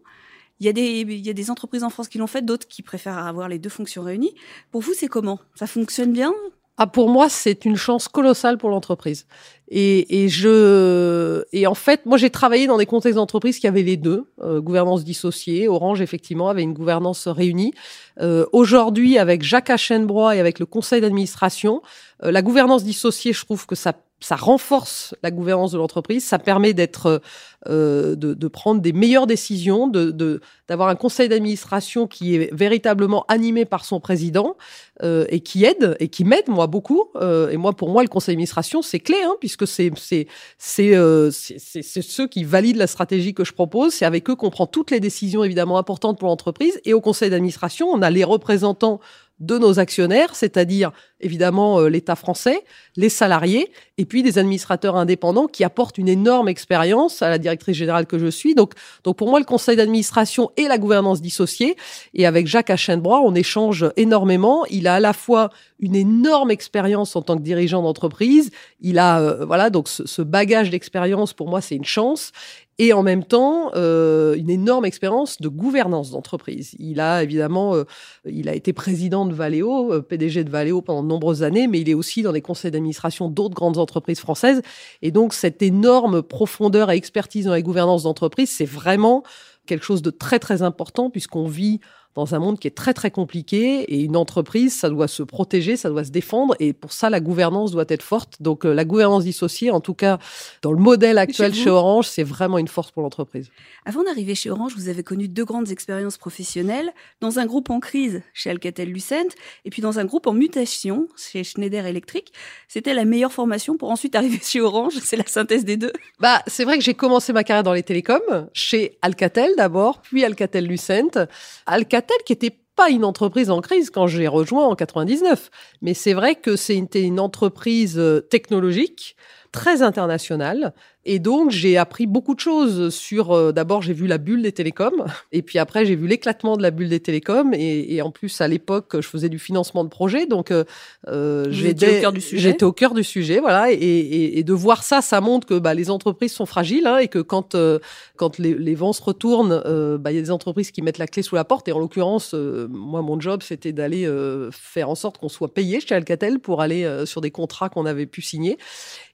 Il 0.59 0.65
y, 0.65 0.69
a 0.69 0.73
des, 0.73 1.01
il 1.01 1.25
y 1.25 1.29
a 1.29 1.33
des 1.33 1.51
entreprises 1.51 1.83
en 1.83 1.89
France 1.89 2.07
qui 2.07 2.17
l'ont 2.17 2.25
fait, 2.25 2.43
d'autres 2.43 2.67
qui 2.67 2.81
préfèrent 2.81 3.17
avoir 3.17 3.47
les 3.47 3.59
deux 3.59 3.69
fonctions 3.69 4.01
réunies. 4.01 4.33
Pour 4.71 4.81
vous, 4.81 4.93
c'est 4.93 5.07
comment? 5.07 5.39
Ça 5.55 5.67
fonctionne 5.67 6.13
bien? 6.13 6.33
Ah, 6.79 6.85
pour 6.85 7.09
moi, 7.09 7.27
c'est 7.27 7.65
une 7.65 7.75
chance 7.75 8.07
colossale 8.07 8.59
pour 8.59 8.69
l'entreprise. 8.69 9.25
Et, 9.69 10.23
et, 10.23 10.29
je 10.29 11.43
et 11.51 11.65
en 11.65 11.73
fait, 11.73 12.05
moi, 12.05 12.17
j'ai 12.17 12.29
travaillé 12.29 12.67
dans 12.67 12.77
des 12.77 12.85
contextes 12.85 13.15
d'entreprise 13.15 13.57
qui 13.59 13.67
avaient 13.67 13.81
les 13.81 13.97
deux 13.97 14.25
euh, 14.41 14.61
gouvernance 14.61 15.03
dissociée. 15.03 15.67
Orange, 15.67 16.01
effectivement, 16.01 16.49
avait 16.49 16.61
une 16.61 16.73
gouvernance 16.73 17.27
réunie. 17.27 17.73
Euh, 18.21 18.45
Aujourd'hui, 18.53 19.17
avec 19.17 19.41
Jacques 19.41 19.71
Aschenbrois 19.71 20.35
et 20.35 20.39
avec 20.39 20.59
le 20.59 20.67
conseil 20.67 21.01
d'administration, 21.01 21.81
euh, 22.23 22.31
la 22.31 22.43
gouvernance 22.43 22.83
dissociée, 22.83 23.33
je 23.33 23.43
trouve 23.43 23.65
que 23.65 23.75
ça 23.75 23.93
ça 24.19 24.35
renforce 24.35 25.13
la 25.21 25.29
gouvernance 25.29 25.71
de 25.71 25.77
l'entreprise, 25.77 26.25
ça 26.25 26.39
permet 26.39 26.73
d'être, 26.73 27.21
euh, 27.67 28.15
de, 28.15 28.33
de, 28.33 28.47
prendre 28.47 28.81
des 28.81 28.91
meilleures 28.91 29.27
décisions, 29.27 29.87
de, 29.87 30.41
d'avoir 30.67 30.89
un 30.89 30.95
conseil 30.95 31.29
d'administration 31.29 32.07
qui 32.07 32.35
est 32.35 32.53
véritablement 32.53 33.25
animé 33.27 33.65
par 33.65 33.85
son 33.85 33.99
président 33.99 34.57
euh, 35.03 35.25
et 35.29 35.41
qui 35.41 35.65
aide 35.65 35.95
et 35.99 36.07
qui 36.07 36.23
m'aide 36.23 36.47
moi 36.47 36.65
beaucoup. 36.65 37.09
Euh, 37.15 37.49
et 37.49 37.57
moi, 37.57 37.73
pour 37.73 37.89
moi, 37.89 38.01
le 38.01 38.09
conseil 38.09 38.33
d'administration 38.33 38.81
c'est 38.81 38.99
clé, 38.99 39.17
hein, 39.23 39.35
puisque 39.39 39.67
c'est 39.67 39.91
c'est 39.95 40.27
c'est, 40.57 40.95
euh, 40.95 41.29
c'est 41.31 41.59
c'est 41.59 42.01
ceux 42.01 42.27
qui 42.27 42.43
valident 42.43 42.77
la 42.77 42.87
stratégie 42.87 43.35
que 43.35 43.43
je 43.43 43.53
propose. 43.53 43.93
C'est 43.93 44.05
avec 44.05 44.29
eux 44.31 44.35
qu'on 44.35 44.49
prend 44.49 44.65
toutes 44.65 44.89
les 44.89 44.99
décisions 44.99 45.43
évidemment 45.43 45.77
importantes 45.77 46.17
pour 46.17 46.27
l'entreprise. 46.27 46.81
Et 46.85 46.93
au 46.95 47.01
conseil 47.01 47.29
d'administration, 47.29 47.87
on 47.87 48.01
a 48.01 48.09
les 48.09 48.23
représentants 48.23 48.99
de 49.39 49.57
nos 49.57 49.79
actionnaires, 49.79 50.35
c'est-à-dire 50.35 50.91
évidemment 51.19 51.79
euh, 51.79 51.89
l'État 51.89 52.15
français, 52.15 52.63
les 52.95 53.09
salariés, 53.09 53.71
et 53.97 54.05
puis 54.05 54.23
des 54.23 54.37
administrateurs 54.37 54.95
indépendants 54.95 55.47
qui 55.47 55.63
apportent 55.63 55.97
une 55.97 56.07
énorme 56.07 56.49
expérience 56.49 57.21
à 57.21 57.29
la 57.29 57.37
directrice 57.37 57.75
générale 57.75 58.05
que 58.05 58.17
je 58.17 58.27
suis. 58.27 58.55
Donc, 58.55 58.73
donc 59.03 59.15
pour 59.17 59.29
moi, 59.29 59.39
le 59.39 59.45
conseil 59.45 59.75
d'administration 59.75 60.51
et 60.57 60.67
la 60.67 60.77
gouvernance 60.77 61.21
dissociée. 61.21 61.75
Et 62.13 62.25
avec 62.25 62.47
Jacques 62.47 62.69
Achenbrois, 62.69 63.21
on 63.21 63.35
échange 63.35 63.85
énormément. 63.95 64.65
Il 64.69 64.87
a 64.87 64.95
à 64.95 64.99
la 64.99 65.13
fois 65.13 65.49
une 65.79 65.95
énorme 65.95 66.51
expérience 66.51 67.15
en 67.15 67.21
tant 67.21 67.37
que 67.37 67.43
dirigeant 67.43 67.83
d'entreprise. 67.83 68.51
Il 68.81 68.97
a 68.97 69.19
euh, 69.19 69.45
voilà 69.45 69.69
donc 69.69 69.87
ce, 69.87 70.07
ce 70.07 70.21
bagage 70.21 70.71
d'expérience 70.71 71.33
pour 71.33 71.47
moi 71.47 71.61
c'est 71.61 71.75
une 71.75 71.85
chance 71.85 72.31
et 72.79 72.93
en 72.93 73.03
même 73.03 73.23
temps 73.23 73.71
euh, 73.75 74.35
une 74.35 74.49
énorme 74.49 74.85
expérience 74.85 75.41
de 75.41 75.47
gouvernance 75.47 76.11
d'entreprise. 76.11 76.75
Il 76.79 76.99
a 76.99 77.23
évidemment, 77.23 77.75
euh, 77.75 77.85
il 78.25 78.49
a 78.49 78.53
été 78.53 78.73
président 78.73 79.25
de 79.25 79.33
Valeo, 79.33 79.93
euh, 79.93 80.01
PDG 80.01 80.43
de 80.43 80.49
Valeo 80.49 80.81
pendant 80.81 81.03
de 81.03 81.07
nombreuses 81.07 81.43
années, 81.43 81.67
mais 81.67 81.79
il 81.81 81.89
est 81.89 81.95
aussi 81.95 82.21
dans 82.21 82.31
les 82.31 82.41
conseils 82.41 82.71
d'administration 82.71 83.29
d'autres 83.29 83.55
grandes 83.55 83.77
entreprises 83.77 84.19
françaises. 84.19 84.61
Et 85.01 85.11
donc 85.11 85.33
cette 85.33 85.61
énorme 85.61 86.21
profondeur 86.21 86.91
et 86.91 86.95
expertise 86.95 87.45
dans 87.45 87.51
la 87.51 87.61
gouvernance 87.61 88.03
d'entreprise, 88.03 88.51
c'est 88.51 88.65
vraiment 88.65 89.23
quelque 89.65 89.83
chose 89.83 90.01
de 90.01 90.11
très 90.11 90.39
très 90.39 90.61
important 90.61 91.09
puisqu'on 91.09 91.47
vit 91.47 91.79
dans 92.17 92.33
un 92.33 92.39
monde 92.39 92.57
qui 92.57 92.67
est 92.67 92.71
très 92.71 92.95
très 92.95 93.11
compliqué 93.11 93.81
et 93.83 94.01
une 94.01 94.17
entreprise, 94.17 94.75
ça 94.75 94.89
doit 94.89 95.07
se 95.07 95.21
protéger, 95.21 95.77
ça 95.77 95.89
doit 95.89 96.03
se 96.03 96.09
défendre 96.09 96.55
et 96.59 96.73
pour 96.73 96.91
ça 96.91 97.11
la 97.11 97.19
gouvernance 97.19 97.71
doit 97.71 97.85
être 97.89 98.01
forte. 98.01 98.41
Donc 98.41 98.65
euh, 98.65 98.73
la 98.73 98.85
gouvernance 98.85 99.23
dissociée, 99.23 99.69
en 99.69 99.81
tout 99.81 99.93
cas 99.93 100.17
dans 100.63 100.71
le 100.71 100.79
modèle 100.79 101.19
actuel 101.19 101.53
chez, 101.53 101.69
Orange, 101.69 102.07
c'est 102.07 102.23
vraiment 102.23 102.57
une 102.57 102.67
force 102.67 102.89
pour 102.89 103.03
l'entreprise. 103.03 103.51
Avant 103.85 104.03
d'arriver 104.03 104.33
chez 104.33 104.49
Orange, 104.49 104.73
vous 104.75 104.89
avez 104.89 105.03
connu 105.03 105.27
deux 105.27 105.45
grandes 105.45 105.69
expériences 105.69 106.17
professionnelles 106.17 106.91
dans 107.21 107.37
un 107.37 107.45
groupe 107.45 107.69
en 107.69 107.79
crise 107.79 108.23
chez 108.33 108.49
Alcatel-Lucent 108.49 109.35
et 109.65 109.69
puis 109.69 109.83
dans 109.83 109.99
un 109.99 110.05
groupe 110.05 110.25
en 110.25 110.33
mutation 110.33 111.07
chez 111.15 111.43
Schneider 111.43 111.85
Electric. 111.85 112.33
C'était 112.67 112.95
la 112.95 113.05
meilleure 113.05 113.31
formation 113.31 113.77
pour 113.77 113.91
ensuite 113.91 114.15
arriver 114.15 114.39
chez 114.41 114.59
Orange. 114.59 114.93
C'est 115.03 115.17
la 115.17 115.27
synthèse 115.27 115.65
des 115.65 115.77
deux. 115.77 115.93
Bah 116.19 116.41
c'est 116.47 116.63
vrai 116.63 116.79
que 116.79 116.83
j'ai 116.83 116.95
commencé 116.95 117.31
ma 117.31 117.43
carrière 117.43 117.61
dans 117.61 117.73
les 117.73 117.83
télécoms 117.83 118.47
chez 118.53 118.97
Alcatel 119.03 119.51
d'abord, 119.55 120.01
puis 120.01 120.25
Alcatel-Lucent. 120.25 121.27
Alcatel 121.67 122.06
qui 122.25 122.33
était 122.33 122.59
pas 122.75 122.89
une 122.89 123.03
entreprise 123.03 123.49
en 123.49 123.59
crise 123.59 123.89
quand 123.89 124.07
j'ai 124.07 124.27
rejoint 124.27 124.65
en 124.65 124.75
99. 124.75 125.49
Mais 125.81 125.93
c'est 125.93 126.13
vrai 126.13 126.35
que 126.35 126.55
c'était 126.55 127.03
une 127.03 127.19
entreprise 127.19 127.97
euh, 127.97 128.21
technologique 128.21 129.15
très 129.51 129.81
internationale 129.81 130.73
et 131.09 131.19
donc, 131.19 131.51
j'ai 131.51 131.77
appris 131.77 132.05
beaucoup 132.05 132.35
de 132.35 132.41
choses 132.41 132.93
sur, 132.93 133.31
euh, 133.31 133.53
d'abord, 133.53 133.81
j'ai 133.81 133.93
vu 133.93 134.07
la 134.07 134.17
bulle 134.17 134.41
des 134.41 134.51
télécoms, 134.51 135.05
et 135.31 135.41
puis 135.41 135.57
après, 135.57 135.85
j'ai 135.85 135.95
vu 135.95 136.05
l'éclatement 136.05 136.57
de 136.57 136.61
la 136.61 136.69
bulle 136.69 136.89
des 136.89 136.99
télécoms, 136.99 137.53
et, 137.53 137.95
et 137.95 138.01
en 138.01 138.11
plus, 138.11 138.41
à 138.41 138.47
l'époque, 138.49 138.91
je 138.93 139.07
faisais 139.07 139.29
du 139.29 139.39
financement 139.39 139.85
de 139.85 139.89
projet, 139.89 140.25
donc 140.25 140.51
euh, 140.51 140.65
euh 141.07 141.45
j'étais 141.49 141.99
au 141.99 142.01
cœur 142.01 142.11
du 142.11 142.19
sujet. 142.19 142.41
J'étais 142.41 142.65
au 142.65 142.73
cœur 142.73 142.93
du 142.93 143.05
sujet, 143.05 143.39
voilà, 143.39 143.71
et, 143.71 143.75
et, 143.75 144.39
et, 144.39 144.43
de 144.43 144.51
voir 144.51 144.83
ça, 144.83 145.01
ça 145.01 145.21
montre 145.21 145.47
que 145.47 145.57
bah, 145.57 145.73
les 145.73 145.89
entreprises 145.89 146.33
sont 146.33 146.45
fragiles, 146.45 146.85
hein, 146.85 146.97
et 146.97 147.07
que 147.07 147.19
quand 147.19 147.55
euh, 147.55 147.79
quand 148.17 148.37
les, 148.37 148.53
les, 148.53 148.75
vents 148.75 148.91
se 148.91 149.01
retournent, 149.01 149.61
bah, 149.99 150.11
il 150.11 150.15
y 150.15 150.19
a 150.19 150.21
des 150.21 150.31
entreprises 150.31 150.71
qui 150.71 150.81
mettent 150.81 150.97
la 150.97 151.07
clé 151.07 151.23
sous 151.23 151.35
la 151.35 151.45
porte, 151.45 151.69
et 151.69 151.71
en 151.71 151.79
l'occurrence, 151.79 152.33
moi, 152.33 153.01
mon 153.01 153.17
job, 153.17 153.43
c'était 153.43 153.71
d'aller 153.71 154.11
faire 154.51 154.89
en 154.89 154.95
sorte 154.95 155.19
qu'on 155.19 155.29
soit 155.29 155.53
payé 155.53 155.79
chez 155.79 155.95
Alcatel 155.95 156.39
pour 156.39 156.61
aller 156.61 157.03
sur 157.05 157.21
des 157.21 157.31
contrats 157.31 157.69
qu'on 157.69 157.85
avait 157.85 158.07
pu 158.07 158.21
signer. 158.21 158.57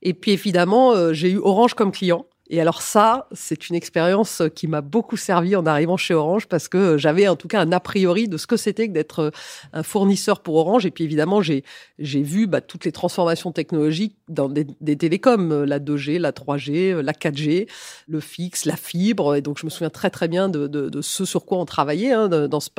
Et 0.02 0.14
puis, 0.14 0.32
évidemment, 0.32 1.14
j'ai 1.14 1.32
eu 1.32 1.38
Orange 1.38 1.76
comme 1.83 1.83
client. 1.92 2.26
Et 2.50 2.60
alors 2.60 2.82
ça, 2.82 3.28
c'est 3.32 3.70
une 3.70 3.76
expérience 3.76 4.42
qui 4.54 4.68
m'a 4.68 4.82
beaucoup 4.82 5.16
servi 5.16 5.56
en 5.56 5.66
arrivant 5.66 5.96
chez 5.96 6.14
Orange 6.14 6.48
parce 6.48 6.68
que 6.68 6.98
j'avais 6.98 7.30
en 7.30 7.38
tout 7.38 7.48
cas 7.48 7.62
un 7.62 7.72
a 7.72 7.80
priori 7.80 8.28
de 8.28 8.36
ce 8.36 8.48
que 8.48 8.58
c'était 8.58 8.90
que 8.90 8.94
d'être 8.94 9.20
euh, 9.20 9.32
un 9.72 9.82
fournisseur 9.82 10.42
pour 10.42 10.58
Orange. 10.58 10.86
Et 10.86 10.92
puis 10.92 11.06
évidemment, 11.06 11.42
j'ai 11.42 11.64
j'ai 12.00 12.22
vu 12.22 12.46
bah, 12.46 12.60
toutes 12.60 12.84
les 12.84 12.92
transformations 12.92 13.54
technologiques 13.54 14.18
dans 14.28 14.50
des, 14.50 14.66
télécoms, 14.98 15.52
euh, 15.54 15.66
la 15.66 15.80
2G, 15.80 16.20
la 16.20 16.34
3G, 16.34 16.92
euh, 16.92 17.02
la 17.02 17.14
4G, 17.14 17.70
le 18.08 18.20
fixe, 18.20 18.66
la 18.66 18.76
fibre. 18.76 19.36
Et 19.36 19.42
donc 19.42 19.58
je 19.58 19.66
me 19.66 19.70
souviens 19.70 19.90
très 19.90 20.10
très 20.10 20.28
bien 20.28 20.50
de, 20.50 20.68
de, 20.68 21.02
ce 21.02 21.24
sur 21.24 21.46
quoi 21.46 21.60
on 21.60 21.66
travaillait 21.66 22.12
hein, 22.12 22.28
dans 22.28 22.60
ce, 22.60 22.70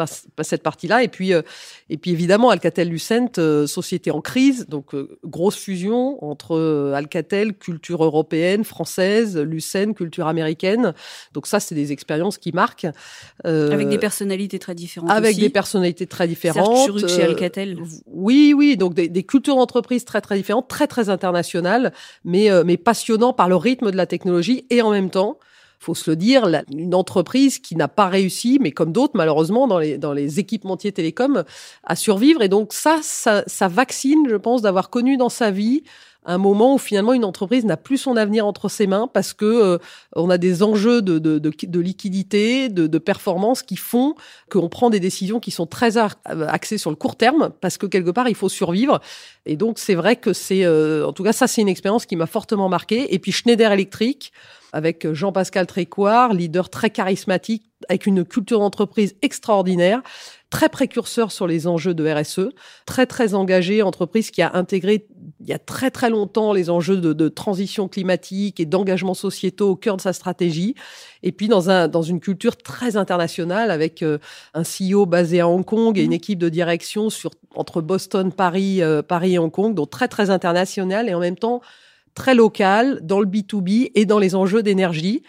cette 0.42 0.62
partie-là. 0.62 1.02
Et 1.02 1.08
puis 1.08 1.32
et 1.88 1.96
puis 1.96 2.10
évidemment, 2.10 2.50
Alcatel-Lucent, 2.50 3.66
société 3.66 4.10
en 4.10 4.20
crise, 4.20 4.66
donc 4.68 4.94
grosse 5.24 5.56
fusion 5.56 6.22
entre 6.22 6.92
Alcatel, 6.94 7.54
culture 7.54 8.04
européenne, 8.04 8.64
française 8.64 9.38
scène 9.60 9.94
culture 9.94 10.26
américaine. 10.26 10.94
Donc 11.32 11.46
ça, 11.46 11.60
c'est 11.60 11.74
des 11.74 11.92
expériences 11.92 12.38
qui 12.38 12.52
marquent. 12.52 12.86
Euh, 13.46 13.70
avec 13.72 13.88
des 13.88 13.98
personnalités 13.98 14.58
très 14.58 14.74
différentes. 14.74 15.10
Avec 15.10 15.36
des 15.36 15.50
personnalités 15.50 16.06
très 16.06 16.28
différentes. 16.28 16.76
Serge 16.76 17.06
chez 17.08 17.24
euh, 17.24 17.74
oui, 18.06 18.54
oui. 18.56 18.76
Donc 18.76 18.94
des, 18.94 19.08
des 19.08 19.22
cultures 19.22 19.56
d'entreprise 19.56 20.04
très 20.04 20.20
très 20.20 20.36
différentes, 20.36 20.68
très 20.68 20.86
très 20.86 21.08
internationales, 21.08 21.92
mais 22.24 22.50
euh, 22.50 22.62
mais 22.64 22.76
passionnant 22.76 23.32
par 23.32 23.48
le 23.48 23.56
rythme 23.56 23.90
de 23.90 23.96
la 23.96 24.06
technologie 24.06 24.66
et 24.70 24.82
en 24.82 24.90
même 24.90 25.10
temps 25.10 25.38
faut 25.84 25.94
se 25.94 26.10
le 26.10 26.16
dire, 26.16 26.48
une 26.72 26.94
entreprise 26.94 27.58
qui 27.58 27.76
n'a 27.76 27.88
pas 27.88 28.08
réussi, 28.08 28.58
mais 28.60 28.72
comme 28.72 28.90
d'autres 28.90 29.12
malheureusement 29.16 29.68
dans 29.68 29.78
les 29.78 29.98
dans 29.98 30.14
les 30.14 30.40
équipementiers 30.40 30.92
télécoms, 30.92 31.44
à 31.82 31.94
survivre. 31.94 32.42
Et 32.42 32.48
donc 32.48 32.72
ça, 32.72 33.00
ça, 33.02 33.44
ça 33.46 33.68
vaccine, 33.68 34.26
je 34.28 34.36
pense, 34.36 34.62
d'avoir 34.62 34.88
connu 34.88 35.16
dans 35.18 35.28
sa 35.28 35.50
vie 35.50 35.82
un 36.24 36.38
moment 36.38 36.74
où 36.74 36.78
finalement 36.78 37.12
une 37.12 37.24
entreprise 37.24 37.64
n'a 37.64 37.76
plus 37.76 37.98
son 37.98 38.16
avenir 38.16 38.46
entre 38.46 38.68
ses 38.68 38.86
mains 38.86 39.08
parce 39.12 39.32
que 39.32 39.44
euh, 39.44 39.78
on 40.16 40.30
a 40.30 40.38
des 40.38 40.62
enjeux 40.62 41.02
de, 41.02 41.18
de, 41.18 41.38
de, 41.38 41.52
de 41.62 41.80
liquidité, 41.80 42.68
de, 42.68 42.86
de, 42.86 42.98
performance 42.98 43.62
qui 43.62 43.76
font 43.76 44.14
qu'on 44.50 44.68
prend 44.68 44.90
des 44.90 45.00
décisions 45.00 45.40
qui 45.40 45.50
sont 45.50 45.66
très 45.66 45.96
axées 46.24 46.78
sur 46.78 46.90
le 46.90 46.96
court 46.96 47.16
terme 47.16 47.50
parce 47.60 47.78
que 47.78 47.86
quelque 47.86 48.10
part 48.10 48.28
il 48.28 48.34
faut 48.34 48.48
survivre. 48.48 49.00
Et 49.46 49.56
donc 49.56 49.78
c'est 49.78 49.94
vrai 49.94 50.16
que 50.16 50.32
c'est, 50.32 50.64
euh, 50.64 51.06
en 51.06 51.12
tout 51.12 51.22
cas 51.22 51.32
ça 51.32 51.46
c'est 51.46 51.60
une 51.60 51.68
expérience 51.68 52.06
qui 52.06 52.16
m'a 52.16 52.26
fortement 52.26 52.68
marqué. 52.68 53.14
Et 53.14 53.18
puis 53.18 53.32
Schneider 53.32 53.72
Electric 53.72 54.32
avec 54.72 55.12
Jean-Pascal 55.12 55.68
Trécoire, 55.68 56.34
leader 56.34 56.68
très 56.68 56.90
charismatique, 56.90 57.62
avec 57.88 58.06
une 58.06 58.24
culture 58.24 58.58
d'entreprise 58.58 59.14
extraordinaire, 59.22 60.02
très 60.54 60.68
précurseur 60.68 61.32
sur 61.32 61.48
les 61.48 61.66
enjeux 61.66 61.94
de 61.94 62.08
RSE, 62.08 62.50
très 62.86 63.06
très 63.06 63.34
engagé, 63.34 63.82
entreprise 63.82 64.30
qui 64.30 64.40
a 64.40 64.54
intégré 64.54 65.08
il 65.40 65.48
y 65.48 65.52
a 65.52 65.58
très 65.58 65.90
très 65.90 66.10
longtemps 66.10 66.52
les 66.52 66.70
enjeux 66.70 66.98
de, 66.98 67.12
de 67.12 67.28
transition 67.28 67.88
climatique 67.88 68.60
et 68.60 68.64
d'engagement 68.64 69.14
sociétaux 69.14 69.70
au 69.70 69.74
cœur 69.74 69.96
de 69.96 70.00
sa 70.00 70.12
stratégie, 70.12 70.76
et 71.24 71.32
puis 71.32 71.48
dans 71.48 71.70
un 71.70 71.88
dans 71.88 72.02
une 72.02 72.20
culture 72.20 72.56
très 72.56 72.96
internationale 72.96 73.72
avec 73.72 74.04
euh, 74.04 74.18
un 74.54 74.62
CEO 74.62 75.06
basé 75.06 75.40
à 75.40 75.48
Hong 75.48 75.64
Kong 75.64 75.98
et 75.98 76.04
une 76.04 76.10
mmh. 76.10 76.12
équipe 76.12 76.38
de 76.38 76.48
direction 76.48 77.10
sur 77.10 77.32
entre 77.56 77.82
Boston, 77.82 78.30
Paris, 78.30 78.80
euh, 78.80 79.02
Paris 79.02 79.34
et 79.34 79.38
Hong 79.40 79.50
Kong, 79.50 79.74
donc 79.74 79.90
très 79.90 80.06
très 80.06 80.30
international 80.30 81.08
et 81.08 81.14
en 81.14 81.20
même 81.20 81.36
temps 81.36 81.62
très 82.14 82.36
local 82.36 83.00
dans 83.02 83.18
le 83.18 83.26
B2B 83.26 83.90
et 83.96 84.06
dans 84.06 84.20
les 84.20 84.36
enjeux 84.36 84.62
d'énergie. 84.62 85.24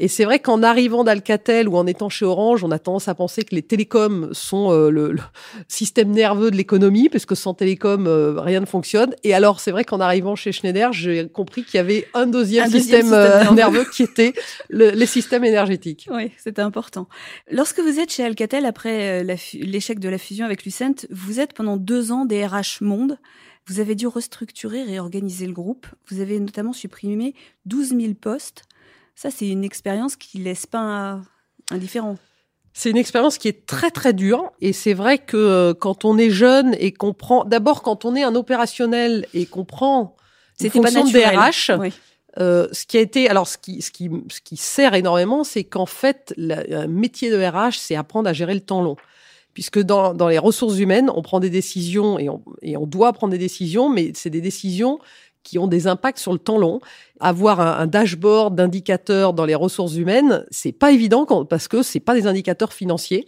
Et 0.00 0.06
c'est 0.06 0.24
vrai 0.24 0.38
qu'en 0.38 0.62
arrivant 0.62 1.02
d'Alcatel 1.02 1.68
ou 1.68 1.76
en 1.76 1.84
étant 1.84 2.08
chez 2.08 2.24
Orange, 2.24 2.62
on 2.62 2.70
a 2.70 2.78
tendance 2.78 3.08
à 3.08 3.16
penser 3.16 3.42
que 3.42 3.52
les 3.52 3.62
télécoms 3.62 4.28
sont 4.32 4.70
euh, 4.70 4.90
le, 4.90 5.16
système 5.68 6.12
nerveux 6.12 6.52
de 6.52 6.56
l'économie, 6.56 7.08
puisque 7.08 7.36
sans 7.36 7.52
télécom, 7.52 8.06
euh, 8.06 8.40
rien 8.40 8.60
ne 8.60 8.66
fonctionne. 8.66 9.14
Et 9.24 9.34
alors, 9.34 9.58
c'est 9.58 9.72
vrai 9.72 9.84
qu'en 9.84 9.98
arrivant 9.98 10.36
chez 10.36 10.52
Schneider, 10.52 10.92
j'ai 10.92 11.28
compris 11.28 11.64
qu'il 11.64 11.78
y 11.78 11.80
avait 11.80 12.06
un 12.14 12.26
deuxième, 12.26 12.70
système, 12.70 13.12
euh, 13.12 13.50
nerveux. 13.50 13.84
qui 13.92 14.04
était 14.04 14.34
les 14.70 15.06
systèmes 15.06 15.44
énergétiques. 15.44 16.08
Oui, 16.12 16.30
c'était 16.38 16.62
important. 16.62 17.08
Lorsque 17.50 17.80
vous 17.80 17.98
êtes 17.98 18.12
chez 18.12 18.22
Alcatel, 18.22 18.66
après 18.66 19.24
l'échec 19.24 19.98
de 19.98 20.08
la 20.08 20.18
fusion 20.18 20.46
avec 20.46 20.64
Lucent, 20.64 21.06
vous 21.10 21.40
êtes 21.40 21.54
pendant 21.54 21.76
deux 21.76 22.12
ans 22.12 22.24
des 22.24 22.46
RH 22.46 22.82
Monde. 22.82 23.18
Vous 23.66 23.80
avez 23.80 23.96
dû 23.96 24.06
restructurer, 24.06 24.84
réorganiser 24.84 25.46
le 25.46 25.52
groupe. 25.52 25.86
Vous 26.08 26.20
avez 26.20 26.38
notamment 26.38 26.72
supprimé 26.72 27.34
12 27.66 27.88
000 27.88 28.14
postes. 28.14 28.64
Ça, 29.20 29.32
c'est 29.32 29.48
une 29.48 29.64
expérience 29.64 30.14
qui 30.14 30.38
laisse 30.38 30.64
pas 30.64 31.20
indifférent. 31.72 32.18
C'est 32.72 32.88
une 32.88 32.96
expérience 32.96 33.36
qui 33.36 33.48
est 33.48 33.66
très 33.66 33.90
très 33.90 34.12
dure. 34.12 34.52
Et 34.60 34.72
c'est 34.72 34.94
vrai 34.94 35.18
que 35.18 35.36
euh, 35.36 35.74
quand 35.74 36.04
on 36.04 36.16
est 36.16 36.30
jeune 36.30 36.76
et 36.78 36.92
qu'on 36.92 37.14
prend 37.14 37.44
d'abord 37.44 37.82
quand 37.82 38.04
on 38.04 38.14
est 38.14 38.22
un 38.22 38.36
opérationnel 38.36 39.26
et 39.34 39.46
qu'on 39.46 39.64
prend 39.64 40.14
une 40.60 40.70
fonction 40.70 41.04
de 41.04 41.10
DRH, 41.10 41.72
euh, 42.38 42.68
ce 42.70 42.86
qui 42.86 42.96
a 42.96 43.00
été 43.00 43.28
alors 43.28 43.48
ce 43.48 43.58
qui 43.58 43.82
ce 43.82 43.90
qui 43.90 44.08
ce 44.30 44.40
qui 44.40 44.56
sert 44.56 44.94
énormément, 44.94 45.42
c'est 45.42 45.64
qu'en 45.64 45.86
fait 45.86 46.32
le 46.36 46.86
métier 46.86 47.28
de 47.32 47.44
RH, 47.44 47.76
c'est 47.76 47.96
apprendre 47.96 48.28
à 48.28 48.32
gérer 48.32 48.54
le 48.54 48.60
temps 48.60 48.82
long. 48.82 48.94
Puisque 49.52 49.80
dans, 49.80 50.14
dans 50.14 50.28
les 50.28 50.38
ressources 50.38 50.78
humaines, 50.78 51.10
on 51.12 51.22
prend 51.22 51.40
des 51.40 51.50
décisions 51.50 52.20
et 52.20 52.28
on, 52.28 52.40
et 52.62 52.76
on 52.76 52.86
doit 52.86 53.12
prendre 53.12 53.32
des 53.32 53.38
décisions, 53.38 53.88
mais 53.88 54.12
c'est 54.14 54.30
des 54.30 54.40
décisions 54.40 55.00
qui 55.42 55.58
ont 55.58 55.66
des 55.66 55.86
impacts 55.86 56.18
sur 56.18 56.32
le 56.32 56.38
temps 56.38 56.58
long. 56.58 56.80
Avoir 57.20 57.60
un, 57.60 57.86
dashboard 57.86 58.54
d'indicateurs 58.54 59.32
dans 59.32 59.44
les 59.44 59.54
ressources 59.54 59.96
humaines, 59.96 60.44
c'est 60.50 60.72
pas 60.72 60.92
évident 60.92 61.26
parce 61.44 61.68
que 61.68 61.82
c'est 61.82 62.00
pas 62.00 62.14
des 62.14 62.26
indicateurs 62.26 62.72
financiers. 62.72 63.26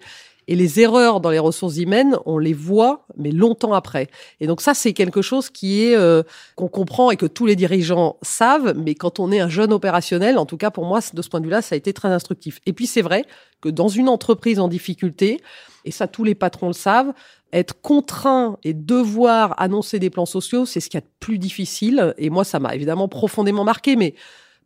Et 0.50 0.56
les 0.56 0.80
erreurs 0.80 1.20
dans 1.20 1.30
les 1.30 1.38
ressources 1.38 1.76
humaines, 1.76 2.16
on 2.26 2.36
les 2.36 2.54
voit, 2.54 3.06
mais 3.16 3.30
longtemps 3.30 3.72
après. 3.72 4.08
Et 4.40 4.48
donc 4.48 4.60
ça, 4.60 4.74
c'est 4.74 4.92
quelque 4.92 5.22
chose 5.22 5.48
qui 5.48 5.84
est 5.84 5.94
euh, 5.94 6.24
qu'on 6.56 6.66
comprend 6.66 7.12
et 7.12 7.16
que 7.16 7.26
tous 7.26 7.46
les 7.46 7.54
dirigeants 7.54 8.16
savent. 8.22 8.74
Mais 8.76 8.96
quand 8.96 9.20
on 9.20 9.30
est 9.30 9.38
un 9.38 9.48
jeune 9.48 9.72
opérationnel, 9.72 10.38
en 10.38 10.46
tout 10.46 10.56
cas 10.56 10.72
pour 10.72 10.86
moi, 10.86 10.98
de 11.14 11.22
ce 11.22 11.28
point 11.28 11.38
de 11.38 11.44
vue-là, 11.44 11.62
ça 11.62 11.76
a 11.76 11.78
été 11.78 11.92
très 11.92 12.08
instructif. 12.08 12.58
Et 12.66 12.72
puis 12.72 12.88
c'est 12.88 13.00
vrai 13.00 13.24
que 13.60 13.68
dans 13.68 13.86
une 13.86 14.08
entreprise 14.08 14.58
en 14.58 14.66
difficulté, 14.66 15.40
et 15.84 15.92
ça 15.92 16.08
tous 16.08 16.24
les 16.24 16.34
patrons 16.34 16.66
le 16.66 16.72
savent, 16.72 17.12
être 17.52 17.80
contraint 17.80 18.58
et 18.64 18.74
devoir 18.74 19.54
annoncer 19.56 20.00
des 20.00 20.10
plans 20.10 20.26
sociaux, 20.26 20.66
c'est 20.66 20.80
ce 20.80 20.90
qui 20.90 20.96
est 20.96 20.98
a 20.98 21.02
de 21.02 21.06
plus 21.20 21.38
difficile. 21.38 22.12
Et 22.18 22.28
moi, 22.28 22.42
ça 22.42 22.58
m'a 22.58 22.74
évidemment 22.74 23.06
profondément 23.06 23.62
marqué, 23.62 23.94
mais 23.94 24.16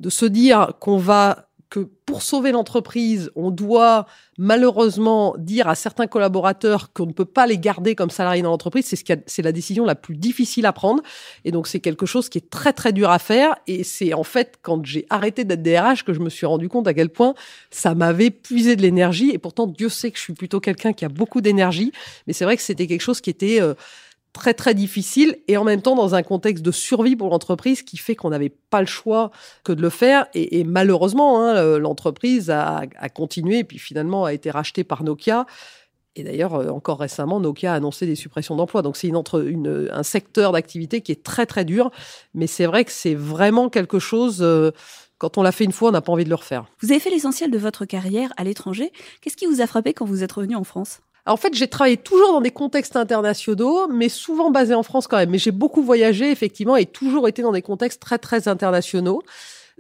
de 0.01 0.09
se 0.09 0.25
dire 0.25 0.73
qu'on 0.81 0.97
va 0.97 1.49
que 1.71 1.81
pour 2.07 2.23
sauver 2.23 2.53
l'entreprise, 2.53 3.31
on 3.35 3.51
doit 3.51 4.07
malheureusement 4.39 5.35
dire 5.39 5.69
à 5.69 5.75
certains 5.75 6.07
collaborateurs 6.07 6.93
qu'on 6.93 7.07
ne 7.07 7.13
peut 7.13 7.25
pas 7.25 7.47
les 7.47 7.59
garder 7.59 7.95
comme 7.95 8.11
salariés 8.11 8.43
dans 8.43 8.51
l'entreprise, 8.51 8.85
c'est 8.87 8.97
ce 8.97 9.43
la 9.43 9.53
décision 9.53 9.85
la 9.85 9.95
plus 9.95 10.17
difficile 10.17 10.67
à 10.67 10.73
prendre. 10.73 11.03
Et 11.45 11.51
donc 11.51 11.67
c'est 11.67 11.81
quelque 11.81 12.07
chose 12.07 12.29
qui 12.29 12.39
est 12.39 12.51
très 12.51 12.73
très 12.73 12.93
dur 12.93 13.11
à 13.11 13.19
faire. 13.19 13.55
Et 13.67 13.85
c'est 13.85 14.15
en 14.15 14.25
fait 14.25 14.59
quand 14.63 14.85
j'ai 14.85 15.07
arrêté 15.11 15.45
d'être 15.45 15.63
DRH 15.63 16.05
que 16.05 16.13
je 16.13 16.21
me 16.21 16.31
suis 16.31 16.47
rendu 16.47 16.69
compte 16.69 16.87
à 16.87 16.95
quel 16.95 17.09
point 17.09 17.35
ça 17.71 17.95
m'avait 17.95 18.31
puisé 18.31 18.77
de 18.77 18.83
l'énergie. 18.83 19.31
Et 19.31 19.39
pourtant 19.39 19.67
Dieu 19.67 19.89
sait 19.89 20.11
que 20.11 20.19
je 20.19 20.23
suis 20.23 20.35
plutôt 20.35 20.61
quelqu'un 20.61 20.93
qui 20.93 21.05
a 21.05 21.09
beaucoup 21.09 21.41
d'énergie, 21.41 21.93
mais 22.27 22.33
c'est 22.33 22.45
vrai 22.45 22.57
que 22.57 22.63
c'était 22.63 22.87
quelque 22.87 23.03
chose 23.03 23.21
qui 23.21 23.31
était 23.31 23.61
euh, 23.61 23.75
très 24.35 24.53
très 24.53 24.75
difficile 24.75 25.39
et 25.49 25.57
en 25.57 25.65
même 25.65 25.81
temps 25.81 25.95
dans 25.95 26.15
un 26.15 26.23
contexte 26.23 26.63
de 26.63 26.73
survie 26.73 27.17
pour 27.17 27.31
l'entreprise 27.31 27.83
qui 27.83 27.97
fait 27.97 28.17
qu'on 28.17 28.31
n'avait 28.31 28.51
pas 28.51 28.81
le 28.81 28.87
choix 28.87 29.31
que 29.63 29.73
de 29.73 29.81
le 29.81 29.89
faire. 29.89 30.27
Et, 30.35 30.65
malheureusement 30.65 31.41
hein, 31.41 31.79
l'entreprise 31.79 32.51
a, 32.51 32.83
continué 33.15 33.61
et 33.61 33.65
puis 33.65 33.79
finalement 33.79 34.27
a 34.27 34.35
été 34.35 34.51
rachetée 34.51 34.85
par 34.85 35.05
Nokia. 35.05 35.47
Et 36.17 36.25
d'ailleurs 36.25 36.55
euh, 36.55 36.69
encore 36.69 36.99
récemment 36.99 37.41
Nokia 37.41 37.73
a 37.73 37.77
annoncé 37.77 38.07
des 38.07 38.17
suppressions 38.17 38.57
d'emplois. 38.57 38.83
Donc 38.83 38.97
c'est 38.97 39.09
une, 39.09 39.23
une, 39.47 39.89
un 39.91 40.03
secteur 40.03 40.53
d'activité 40.53 41.01
qui 41.01 41.13
est 41.13 41.23
très 41.23 41.47
très 41.47 41.65
dur. 41.65 41.91
Mais 42.35 42.49
c'est 42.49 42.67
vrai 42.67 42.85
que 42.85 42.93
c'est 42.93 43.15
vraiment 43.15 43.69
quelque 43.69 44.01
chose 44.01 44.41
euh, 44.43 44.73
quand 45.19 45.39
on 45.39 45.43
l'a 45.43 45.53
fait 45.53 45.65
une 45.65 45.73
fois, 45.73 45.91
on 45.91 45.93
n'a 45.93 46.03
pas 46.03 46.13
envie 46.13 46.25
de 46.25 46.29
le 46.29 46.35
refaire. 46.35 46.67
Vous 46.81 46.91
avez 46.91 47.01
fait 47.01 47.11
l'essentiel 47.11 47.51
de 47.53 47.59
votre 47.59 47.85
carrière 47.85 48.33
à 48.37 48.43
l'étranger. 48.43 48.93
Qu'est-ce 49.21 49.37
qui 49.37 49.47
vous 49.47 49.61
a 49.61 49.67
frappé 49.67 49.95
quand 49.95 50.05
vous 50.05 50.25
êtes 50.25 50.33
revenu 50.33 50.57
en 50.57 50.65
France? 50.65 51.01
En 51.27 51.37
fait, 51.37 51.55
j'ai 51.55 51.69
travaillé 51.69 51.97
toujours 51.97 52.33
dans 52.33 52.41
des 52.41 52.51
contextes 52.51 52.97
internationaux, 52.97 53.89
mais 53.89 54.09
souvent 54.09 54.51
basés 54.51 54.75
en 54.75 54.83
France 54.83 55.07
quand 55.07 55.17
même. 55.17 55.31
Mais 55.31 55.39
j'ai 55.39 55.53
beaucoup 55.53 55.83
voyagé, 55.83 56.31
effectivement, 56.31 56.77
et 56.77 56.87
toujours 56.87 57.29
été 57.29 57.43
dans 57.43 57.53
des 57.53 57.63
contextes 57.63 58.01
très, 58.01 58.19
très 58.19 58.47
internationaux. 58.49 59.23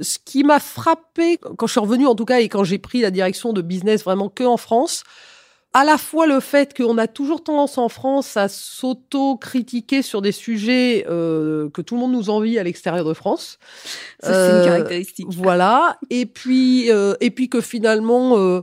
Ce 0.00 0.18
qui 0.24 0.42
m'a 0.42 0.58
frappé 0.58 1.38
quand 1.38 1.66
je 1.66 1.72
suis 1.72 1.80
revenue, 1.80 2.06
en 2.06 2.14
tout 2.14 2.24
cas, 2.24 2.40
et 2.40 2.48
quand 2.48 2.64
j'ai 2.64 2.78
pris 2.78 3.00
la 3.00 3.10
direction 3.10 3.52
de 3.52 3.62
business 3.62 4.04
vraiment 4.04 4.28
que 4.28 4.44
en 4.44 4.56
France, 4.56 5.04
à 5.74 5.84
la 5.84 5.98
fois 5.98 6.26
le 6.26 6.40
fait 6.40 6.74
qu'on 6.74 6.96
a 6.98 7.08
toujours 7.08 7.42
tendance 7.42 7.78
en 7.78 7.88
France 7.88 8.36
à 8.36 8.48
s'auto-critiquer 8.48 10.02
sur 10.02 10.22
des 10.22 10.30
sujets 10.32 11.04
euh, 11.10 11.68
que 11.68 11.82
tout 11.82 11.96
le 11.96 12.00
monde 12.00 12.12
nous 12.12 12.30
envie 12.30 12.58
à 12.58 12.62
l'extérieur 12.62 13.04
de 13.04 13.12
France. 13.12 13.58
Ça, 14.20 14.28
c'est 14.28 14.52
une 14.52 14.62
euh, 14.62 14.64
caractéristique. 14.64 15.26
Voilà. 15.30 15.98
Et 16.10 16.26
puis, 16.26 16.90
euh, 16.90 17.14
et 17.20 17.30
puis 17.30 17.48
que 17.48 17.60
finalement, 17.60 18.38
euh, 18.38 18.62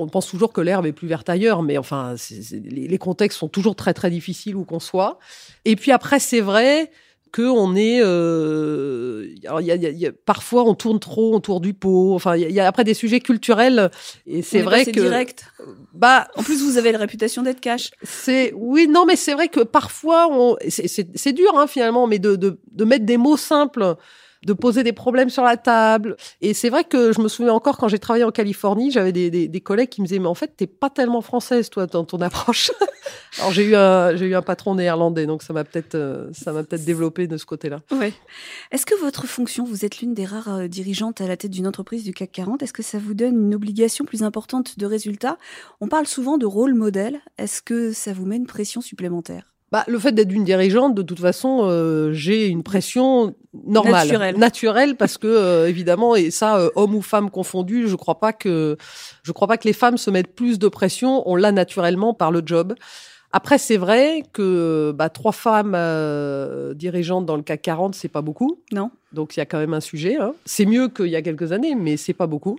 on 0.00 0.08
pense 0.08 0.28
toujours 0.28 0.52
que 0.52 0.60
l'herbe 0.60 0.86
est 0.86 0.92
plus 0.92 1.08
verte 1.08 1.28
ailleurs, 1.28 1.62
mais 1.62 1.78
enfin, 1.78 2.14
les, 2.52 2.98
contextes 2.98 3.38
sont 3.38 3.48
toujours 3.48 3.76
très 3.76 3.94
très 3.94 4.10
difficiles 4.10 4.56
où 4.56 4.64
qu'on 4.64 4.80
soit. 4.80 5.18
Et 5.64 5.76
puis 5.76 5.92
après, 5.92 6.18
c'est 6.18 6.40
vrai 6.40 6.90
que 7.32 7.42
on 7.42 7.76
est, 7.76 8.00
euh, 8.02 9.28
alors 9.44 9.60
y 9.60 9.70
a, 9.70 9.76
y 9.76 10.06
a, 10.06 10.10
parfois 10.12 10.64
on 10.64 10.74
tourne 10.74 10.98
trop 10.98 11.34
autour 11.34 11.60
du 11.60 11.74
pot. 11.74 12.14
Enfin, 12.14 12.36
il 12.36 12.50
y, 12.50 12.58
a 12.58 12.66
après 12.66 12.82
des 12.82 12.94
sujets 12.94 13.20
culturels 13.20 13.90
et 14.26 14.42
c'est 14.42 14.62
vrai 14.62 14.84
que 14.84 14.90
direct. 14.90 15.44
Bah, 15.94 16.26
en 16.34 16.42
plus 16.42 16.62
vous 16.62 16.76
avez 16.76 16.90
la 16.90 16.98
réputation 16.98 17.42
d'être 17.42 17.60
cash. 17.60 17.90
C'est 18.02 18.52
oui, 18.56 18.88
non, 18.88 19.06
mais 19.06 19.14
c'est 19.14 19.34
vrai 19.34 19.48
que 19.48 19.60
parfois 19.60 20.28
on, 20.30 20.56
c'est 20.68 21.32
dur 21.32 21.56
hein, 21.56 21.68
finalement, 21.68 22.08
mais 22.08 22.18
de, 22.18 22.34
de, 22.34 22.58
de 22.72 22.84
mettre 22.84 23.04
des 23.04 23.16
mots 23.16 23.36
simples 23.36 23.96
de 24.44 24.52
poser 24.52 24.82
des 24.82 24.92
problèmes 24.92 25.30
sur 25.30 25.42
la 25.42 25.56
table. 25.56 26.16
Et 26.40 26.54
c'est 26.54 26.70
vrai 26.70 26.84
que 26.84 27.12
je 27.12 27.20
me 27.20 27.28
souviens 27.28 27.52
encore 27.52 27.76
quand 27.76 27.88
j'ai 27.88 27.98
travaillé 27.98 28.24
en 28.24 28.30
Californie, 28.30 28.90
j'avais 28.90 29.12
des, 29.12 29.60
collègues 29.60 29.90
qui 29.90 30.00
me 30.00 30.06
disaient 30.06 30.18
mais 30.18 30.26
en 30.26 30.34
fait 30.34 30.56
t'es 30.56 30.66
pas 30.66 30.88
tellement 30.88 31.20
française 31.20 31.68
toi 31.68 31.86
dans 31.86 32.04
ton 32.04 32.20
approche. 32.20 32.70
Alors 33.38 33.52
j'ai 33.52 33.64
eu 33.64 33.76
un 33.76 34.16
j'ai 34.16 34.26
eu 34.26 34.34
un 34.34 34.42
patron 34.42 34.74
néerlandais 34.74 35.26
donc 35.26 35.42
ça 35.42 35.52
m'a 35.52 35.64
peut-être 35.64 35.94
euh, 35.94 36.28
ça 36.32 36.52
m'a 36.52 36.62
peut-être 36.62 36.84
développé 36.84 37.26
de 37.26 37.36
ce 37.36 37.44
côté-là. 37.44 37.80
Est-ce 38.70 38.86
que 38.86 38.98
votre 39.00 39.26
fonction, 39.26 39.64
vous 39.64 39.84
êtes 39.84 39.98
l'une 39.98 40.14
des 40.14 40.24
rares 40.24 40.48
euh, 40.48 40.68
dirigeantes 40.68 41.20
à 41.20 41.28
la 41.28 41.36
tête 41.36 41.50
d'une 41.50 41.66
entreprise 41.66 42.04
du 42.04 42.14
CAC 42.14 42.32
40, 42.32 42.62
est-ce 42.62 42.72
que 42.72 42.82
ça 42.82 42.98
vous 42.98 43.14
donne 43.14 43.36
une 43.36 43.54
obligation 43.54 44.04
plus 44.04 44.22
importante 44.22 44.78
de 44.78 44.86
résultats? 44.86 45.36
On 45.80 45.88
parle 45.88 46.06
souvent 46.06 46.38
de 46.38 46.46
rôle 46.46 46.74
modèle. 46.74 47.20
Est-ce 47.38 47.62
que 47.62 47.92
ça 47.92 48.12
vous 48.12 48.26
met 48.26 48.36
une 48.36 48.46
pression 48.46 48.80
supplémentaire? 48.80 49.52
Bah, 49.72 49.84
le 49.86 49.98
fait 50.00 50.10
d'être 50.10 50.32
une 50.32 50.42
dirigeante, 50.42 50.96
de 50.96 51.02
toute 51.02 51.20
façon, 51.20 51.60
euh, 51.62 52.12
j'ai 52.12 52.48
une 52.48 52.64
pression 52.64 53.34
normale, 53.52 54.08
naturelle, 54.08 54.36
naturelle 54.36 54.96
parce 54.96 55.16
que 55.16 55.28
euh, 55.28 55.68
évidemment, 55.68 56.16
et 56.16 56.32
ça, 56.32 56.58
euh, 56.58 56.70
hommes 56.74 56.96
ou 56.96 57.02
femmes 57.02 57.30
confondus, 57.30 57.86
je 57.86 57.94
crois 57.94 58.18
pas 58.18 58.32
que 58.32 58.76
je 59.22 59.30
crois 59.30 59.46
pas 59.46 59.58
que 59.58 59.68
les 59.68 59.72
femmes 59.72 59.96
se 59.96 60.10
mettent 60.10 60.34
plus 60.34 60.58
de 60.58 60.66
pression. 60.66 61.22
On 61.26 61.36
l'a 61.36 61.52
naturellement 61.52 62.14
par 62.14 62.32
le 62.32 62.42
job. 62.44 62.74
Après, 63.32 63.58
c'est 63.58 63.76
vrai 63.76 64.24
que 64.32 64.92
bah, 64.92 65.08
trois 65.08 65.30
femmes 65.30 65.78
dirigeantes 66.74 67.26
dans 67.26 67.36
le 67.36 67.42
CAC 67.42 67.62
40, 67.62 67.94
c'est 67.94 68.08
pas 68.08 68.22
beaucoup. 68.22 68.58
Non. 68.72 68.90
Donc 69.12 69.36
il 69.36 69.38
y 69.38 69.40
a 69.40 69.46
quand 69.46 69.58
même 69.58 69.74
un 69.74 69.80
sujet. 69.80 70.16
Hein. 70.16 70.34
C'est 70.46 70.66
mieux 70.66 70.88
qu'il 70.88 71.06
y 71.06 71.16
a 71.16 71.22
quelques 71.22 71.52
années, 71.52 71.76
mais 71.76 71.96
c'est 71.96 72.12
pas 72.12 72.26
beaucoup. 72.26 72.58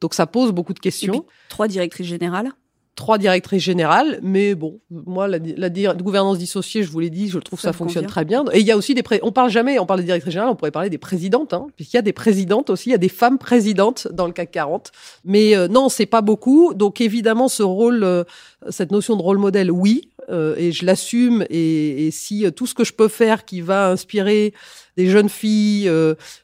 Donc 0.00 0.14
ça 0.14 0.26
pose 0.26 0.52
beaucoup 0.52 0.72
de 0.72 0.78
questions. 0.78 1.26
trois 1.50 1.68
directrices 1.68 2.06
générales 2.06 2.50
trois 2.96 3.18
directrices 3.18 3.62
générales, 3.62 4.18
mais 4.22 4.54
bon, 4.54 4.80
moi, 4.90 5.28
la, 5.28 5.38
la, 5.38 5.94
gouvernance 5.94 6.38
dissociée, 6.38 6.82
je 6.82 6.90
vous 6.90 6.98
l'ai 6.98 7.10
dit, 7.10 7.28
je 7.28 7.38
trouve 7.38 7.60
ça, 7.60 7.68
ça 7.68 7.72
fonctionne 7.74 8.06
très 8.06 8.24
bien. 8.24 8.44
Et 8.52 8.60
il 8.60 8.66
y 8.66 8.72
a 8.72 8.76
aussi 8.76 8.94
des, 8.94 9.02
on 9.22 9.32
parle 9.32 9.50
jamais, 9.50 9.78
on 9.78 9.84
parle 9.84 10.00
des 10.00 10.06
directrices 10.06 10.32
générales, 10.32 10.50
on 10.50 10.56
pourrait 10.56 10.70
parler 10.70 10.88
des 10.88 10.98
présidentes, 10.98 11.52
hein, 11.52 11.66
puisqu'il 11.76 11.96
y 11.96 11.98
a 11.98 12.02
des 12.02 12.14
présidentes 12.14 12.70
aussi, 12.70 12.88
il 12.88 12.92
y 12.92 12.96
a 12.96 12.98
des 12.98 13.10
femmes 13.10 13.38
présidentes 13.38 14.08
dans 14.12 14.26
le 14.26 14.32
CAC 14.32 14.50
40. 14.50 14.92
Mais 15.24 15.54
euh, 15.54 15.68
non, 15.68 15.90
c'est 15.90 16.06
pas 16.06 16.22
beaucoup. 16.22 16.72
Donc 16.72 17.02
évidemment, 17.02 17.48
ce 17.48 17.62
rôle, 17.62 18.02
euh, 18.02 18.24
cette 18.70 18.90
notion 18.90 19.16
de 19.16 19.22
rôle 19.22 19.38
modèle, 19.38 19.70
oui, 19.70 20.10
euh, 20.30 20.56
et 20.56 20.72
je 20.72 20.86
l'assume. 20.86 21.44
Et, 21.50 22.06
et, 22.06 22.10
si 22.10 22.50
tout 22.56 22.66
ce 22.66 22.74
que 22.74 22.82
je 22.82 22.94
peux 22.94 23.08
faire 23.08 23.44
qui 23.44 23.60
va 23.60 23.90
inspirer 23.90 24.54
des 24.96 25.08
jeunes 25.08 25.28
filles, 25.28 25.92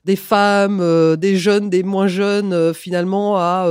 des 0.05 0.17
femmes, 0.17 1.17
des 1.17 1.37
jeunes, 1.37 1.71
des 1.71 1.83
moins 1.83 2.09
jeunes, 2.09 2.75
finalement, 2.75 3.39
à 3.39 3.67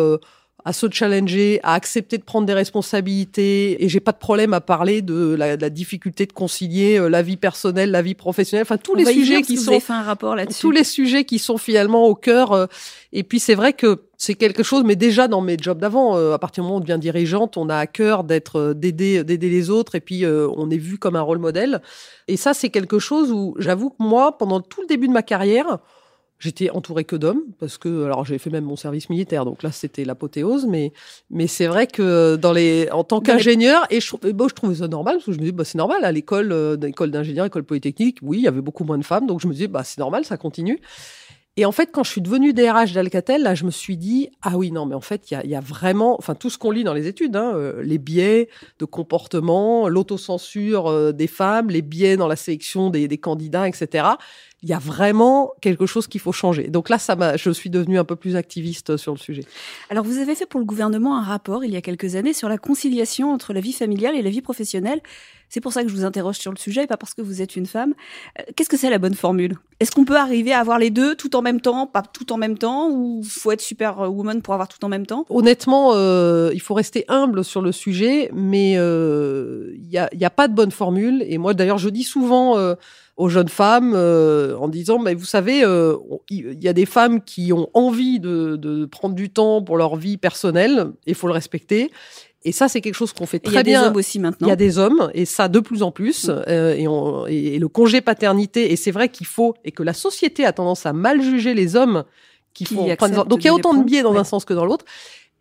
à 0.63 0.73
se 0.73 0.87
challenger, 0.91 1.59
à 1.63 1.73
accepter 1.73 2.17
de 2.17 2.23
prendre 2.23 2.45
des 2.45 2.53
responsabilités. 2.53 3.83
Et 3.83 3.89
j'ai 3.89 3.99
pas 3.99 4.11
de 4.11 4.17
problème 4.17 4.53
à 4.53 4.61
parler 4.61 5.01
de 5.01 5.35
la, 5.35 5.57
de 5.57 5.61
la 5.61 5.69
difficulté 5.69 6.25
de 6.25 6.33
concilier 6.33 6.99
euh, 6.99 7.09
la 7.09 7.21
vie 7.21 7.37
personnelle, 7.37 7.91
la 7.91 8.01
vie 8.01 8.13
professionnelle. 8.13 8.65
Enfin, 8.65 8.77
tous 8.77 8.95
les 8.95 9.05
sujets 9.05 9.41
qui 9.41 9.57
sont 9.57 9.79
fait 9.79 9.93
un 9.93 10.03
rapport 10.03 10.35
là-dessus. 10.35 10.61
tous 10.61 10.71
les 10.71 10.83
sujets 10.83 11.25
qui 11.25 11.39
sont 11.39 11.57
finalement 11.57 12.05
au 12.07 12.15
cœur. 12.15 12.51
Euh, 12.51 12.67
et 13.13 13.23
puis 13.23 13.39
c'est 13.39 13.55
vrai 13.55 13.73
que 13.73 14.03
c'est 14.17 14.35
quelque 14.35 14.61
chose, 14.61 14.83
mais 14.85 14.95
déjà 14.95 15.27
dans 15.27 15.41
mes 15.41 15.57
jobs 15.59 15.79
d'avant, 15.79 16.15
euh, 16.15 16.33
à 16.33 16.39
partir 16.39 16.63
du 16.63 16.67
moment 16.67 16.75
où 16.75 16.81
on 16.81 16.83
devient 16.83 16.99
dirigeante, 16.99 17.57
on 17.57 17.69
a 17.69 17.77
à 17.77 17.87
cœur 17.87 18.23
d'être 18.23 18.73
d'aider 18.73 19.23
d'aider 19.23 19.49
les 19.49 19.71
autres, 19.71 19.95
et 19.95 19.99
puis 19.99 20.25
on 20.25 20.69
est 20.69 20.77
vu 20.77 20.99
comme 20.99 21.15
un 21.15 21.21
rôle 21.21 21.39
modèle. 21.39 21.81
Et 22.27 22.37
ça, 22.37 22.53
c'est 22.53 22.69
quelque 22.69 22.99
chose 22.99 23.31
où 23.31 23.55
j'avoue 23.57 23.89
que 23.89 23.95
moi, 23.99 24.37
pendant 24.37 24.61
tout 24.61 24.81
le 24.81 24.87
début 24.87 25.07
de 25.07 25.13
ma 25.13 25.23
carrière, 25.23 25.79
J'étais 26.41 26.71
entourée 26.71 27.03
que 27.03 27.15
d'hommes 27.15 27.43
parce 27.59 27.77
que 27.77 28.05
alors 28.05 28.25
j'ai 28.25 28.39
fait 28.39 28.49
même 28.49 28.63
mon 28.63 28.75
service 28.75 29.11
militaire 29.11 29.45
donc 29.45 29.61
là 29.61 29.71
c'était 29.71 30.03
l'apothéose 30.05 30.65
mais 30.65 30.91
mais 31.29 31.45
c'est 31.45 31.67
vrai 31.67 31.85
que 31.85 32.35
dans 32.35 32.51
les 32.51 32.89
en 32.91 33.03
tant 33.03 33.21
qu'ingénieur 33.21 33.85
et 33.91 34.01
je, 34.01 34.15
bon, 34.31 34.47
je 34.47 34.55
trouvais 34.55 34.73
ça 34.73 34.87
normal 34.87 35.17
parce 35.17 35.25
que 35.25 35.33
je 35.33 35.37
me 35.37 35.43
disais 35.43 35.51
bah 35.51 35.65
c'est 35.65 35.77
normal 35.77 36.03
à 36.03 36.11
l'école 36.11 36.51
euh, 36.51 36.77
école 36.81 37.11
d'ingénieur 37.11 37.45
école 37.45 37.63
polytechnique 37.63 38.17
oui 38.23 38.39
il 38.39 38.43
y 38.43 38.47
avait 38.47 38.61
beaucoup 38.61 38.83
moins 38.85 38.97
de 38.97 39.05
femmes 39.05 39.27
donc 39.27 39.39
je 39.39 39.47
me 39.47 39.53
disais 39.53 39.67
bah 39.67 39.83
c'est 39.83 39.99
normal 39.99 40.25
ça 40.25 40.35
continue. 40.35 40.79
Et 41.57 41.65
en 41.65 41.73
fait, 41.73 41.91
quand 41.91 42.05
je 42.05 42.11
suis 42.11 42.21
devenue 42.21 42.53
DRH 42.53 42.93
d'Alcatel, 42.93 43.43
là, 43.43 43.55
je 43.55 43.65
me 43.65 43.71
suis 43.71 43.97
dit, 43.97 44.29
ah 44.41 44.57
oui, 44.57 44.71
non, 44.71 44.85
mais 44.85 44.95
en 44.95 45.01
fait, 45.01 45.29
il 45.29 45.33
y 45.33 45.37
a, 45.37 45.45
y 45.45 45.53
a, 45.53 45.59
vraiment, 45.59 46.15
enfin, 46.17 46.33
tout 46.33 46.49
ce 46.49 46.57
qu'on 46.57 46.71
lit 46.71 46.85
dans 46.85 46.93
les 46.93 47.07
études, 47.07 47.35
hein, 47.35 47.51
euh, 47.55 47.83
les 47.83 47.97
biais 47.97 48.47
de 48.79 48.85
comportement, 48.85 49.89
l'autocensure 49.89 50.87
euh, 50.87 51.11
des 51.11 51.27
femmes, 51.27 51.69
les 51.69 51.81
biais 51.81 52.15
dans 52.15 52.29
la 52.29 52.37
sélection 52.37 52.89
des, 52.89 53.09
des 53.09 53.17
candidats, 53.17 53.67
etc 53.67 54.05
il 54.63 54.69
y 54.69 54.73
a 54.73 54.79
vraiment 54.79 55.53
quelque 55.59 55.87
chose 55.87 56.07
qu'il 56.07 56.21
faut 56.21 56.31
changer. 56.31 56.67
Donc 56.67 56.89
là, 56.89 56.99
ça 56.99 57.15
m'a, 57.15 57.35
je 57.35 57.49
suis 57.49 57.69
devenue 57.69 57.97
un 57.97 58.03
peu 58.03 58.15
plus 58.15 58.35
activiste 58.35 58.95
sur 58.95 59.11
le 59.11 59.17
sujet. 59.17 59.43
Alors, 59.89 60.03
vous 60.03 60.19
avez 60.19 60.35
fait 60.35 60.45
pour 60.45 60.59
le 60.59 60.65
gouvernement 60.65 61.17
un 61.17 61.23
rapport 61.23 61.65
il 61.65 61.71
y 61.71 61.75
a 61.75 61.81
quelques 61.81 62.15
années 62.15 62.33
sur 62.33 62.47
la 62.47 62.59
conciliation 62.59 63.33
entre 63.33 63.53
la 63.53 63.59
vie 63.59 63.73
familiale 63.73 64.15
et 64.15 64.21
la 64.21 64.29
vie 64.29 64.41
professionnelle. 64.41 65.01
C'est 65.49 65.59
pour 65.59 65.73
ça 65.73 65.83
que 65.83 65.89
je 65.89 65.95
vous 65.95 66.05
interroge 66.05 66.37
sur 66.37 66.51
le 66.51 66.57
sujet, 66.57 66.87
pas 66.87 66.95
parce 66.95 67.13
que 67.13 67.21
vous 67.21 67.41
êtes 67.41 67.55
une 67.55 67.65
femme. 67.65 67.93
Euh, 68.39 68.43
qu'est-ce 68.55 68.69
que 68.69 68.77
c'est 68.77 68.89
la 68.89 68.99
bonne 68.99 69.15
formule? 69.15 69.57
Est-ce 69.81 69.91
qu'on 69.91 70.05
peut 70.05 70.15
arriver 70.15 70.53
à 70.53 70.59
avoir 70.59 70.79
les 70.79 70.91
deux 70.91 71.15
tout 71.15 71.35
en 71.35 71.41
même 71.41 71.59
temps, 71.59 71.87
pas 71.87 72.03
tout 72.03 72.31
en 72.31 72.37
même 72.37 72.57
temps, 72.57 72.89
ou 72.89 73.23
faut 73.23 73.51
être 73.51 73.61
super 73.61 73.99
woman 74.11 74.41
pour 74.41 74.53
avoir 74.53 74.69
tout 74.69 74.83
en 74.85 74.89
même 74.89 75.05
temps? 75.05 75.25
Honnêtement, 75.29 75.91
euh, 75.95 76.51
il 76.53 76.61
faut 76.61 76.75
rester 76.75 77.03
humble 77.09 77.43
sur 77.43 77.61
le 77.61 77.71
sujet, 77.71 78.29
mais 78.31 78.73
il 78.73 78.77
euh, 78.77 79.75
n'y 79.89 79.97
a, 79.97 80.07
y 80.13 80.23
a, 80.23 80.29
pas 80.29 80.47
de 80.47 80.53
bonne 80.53 80.71
formule. 80.71 81.25
Et 81.27 81.37
moi, 81.37 81.53
d'ailleurs, 81.53 81.79
je 81.79 81.89
dis 81.89 82.03
souvent 82.03 82.57
euh, 82.57 82.75
aux 83.21 83.29
jeunes 83.29 83.49
femmes 83.49 83.93
euh, 83.95 84.57
en 84.57 84.67
disant, 84.67 84.97
mais 84.97 85.13
vous 85.13 85.25
savez, 85.25 85.63
euh, 85.63 85.95
il 86.31 86.61
y 86.61 86.67
a 86.67 86.73
des 86.73 86.87
femmes 86.87 87.21
qui 87.21 87.53
ont 87.53 87.69
envie 87.75 88.19
de, 88.19 88.55
de 88.55 88.85
prendre 88.85 89.13
du 89.13 89.29
temps 89.29 89.61
pour 89.61 89.77
leur 89.77 89.95
vie 89.95 90.17
personnelle, 90.17 90.87
et 91.05 91.11
il 91.11 91.15
faut 91.15 91.27
le 91.27 91.33
respecter. 91.33 91.91
Et 92.43 92.51
ça, 92.51 92.67
c'est 92.67 92.81
quelque 92.81 92.95
chose 92.95 93.13
qu'on 93.13 93.27
fait 93.27 93.37
très 93.37 93.61
bien. 93.61 93.61
Il 93.61 93.67
y 93.67 93.75
a 93.75 93.81
des 93.81 93.87
hommes 93.87 93.95
aussi 93.95 94.17
maintenant. 94.17 94.47
Il 94.47 94.49
y 94.49 94.53
a 94.53 94.55
des 94.55 94.79
hommes, 94.79 95.11
et 95.13 95.25
ça 95.25 95.49
de 95.49 95.59
plus 95.59 95.83
en 95.83 95.91
plus. 95.91 96.29
Mm. 96.29 96.43
Euh, 96.47 96.75
et, 96.75 96.87
on, 96.87 97.27
et, 97.27 97.59
le 97.59 97.67
congé 97.67 98.01
paternité, 98.01 98.71
et 98.71 98.75
c'est 98.75 98.89
vrai 98.89 99.09
qu'il 99.09 99.27
faut, 99.27 99.53
et 99.63 99.71
que 99.71 99.83
la 99.83 99.93
société 99.93 100.43
a 100.43 100.51
tendance 100.51 100.87
à 100.87 100.93
mal 100.93 101.21
juger 101.21 101.53
les 101.53 101.75
hommes 101.75 102.03
qui, 102.55 102.63
qui 102.63 102.73
font. 102.73 102.87
Donc 103.25 103.43
il 103.43 103.45
y 103.45 103.49
a 103.49 103.53
autant 103.53 103.75
de 103.75 103.83
biais 103.83 104.01
dans 104.01 104.15
un 104.15 104.23
sens 104.23 104.45
que 104.45 104.55
dans 104.55 104.65
l'autre. 104.65 104.85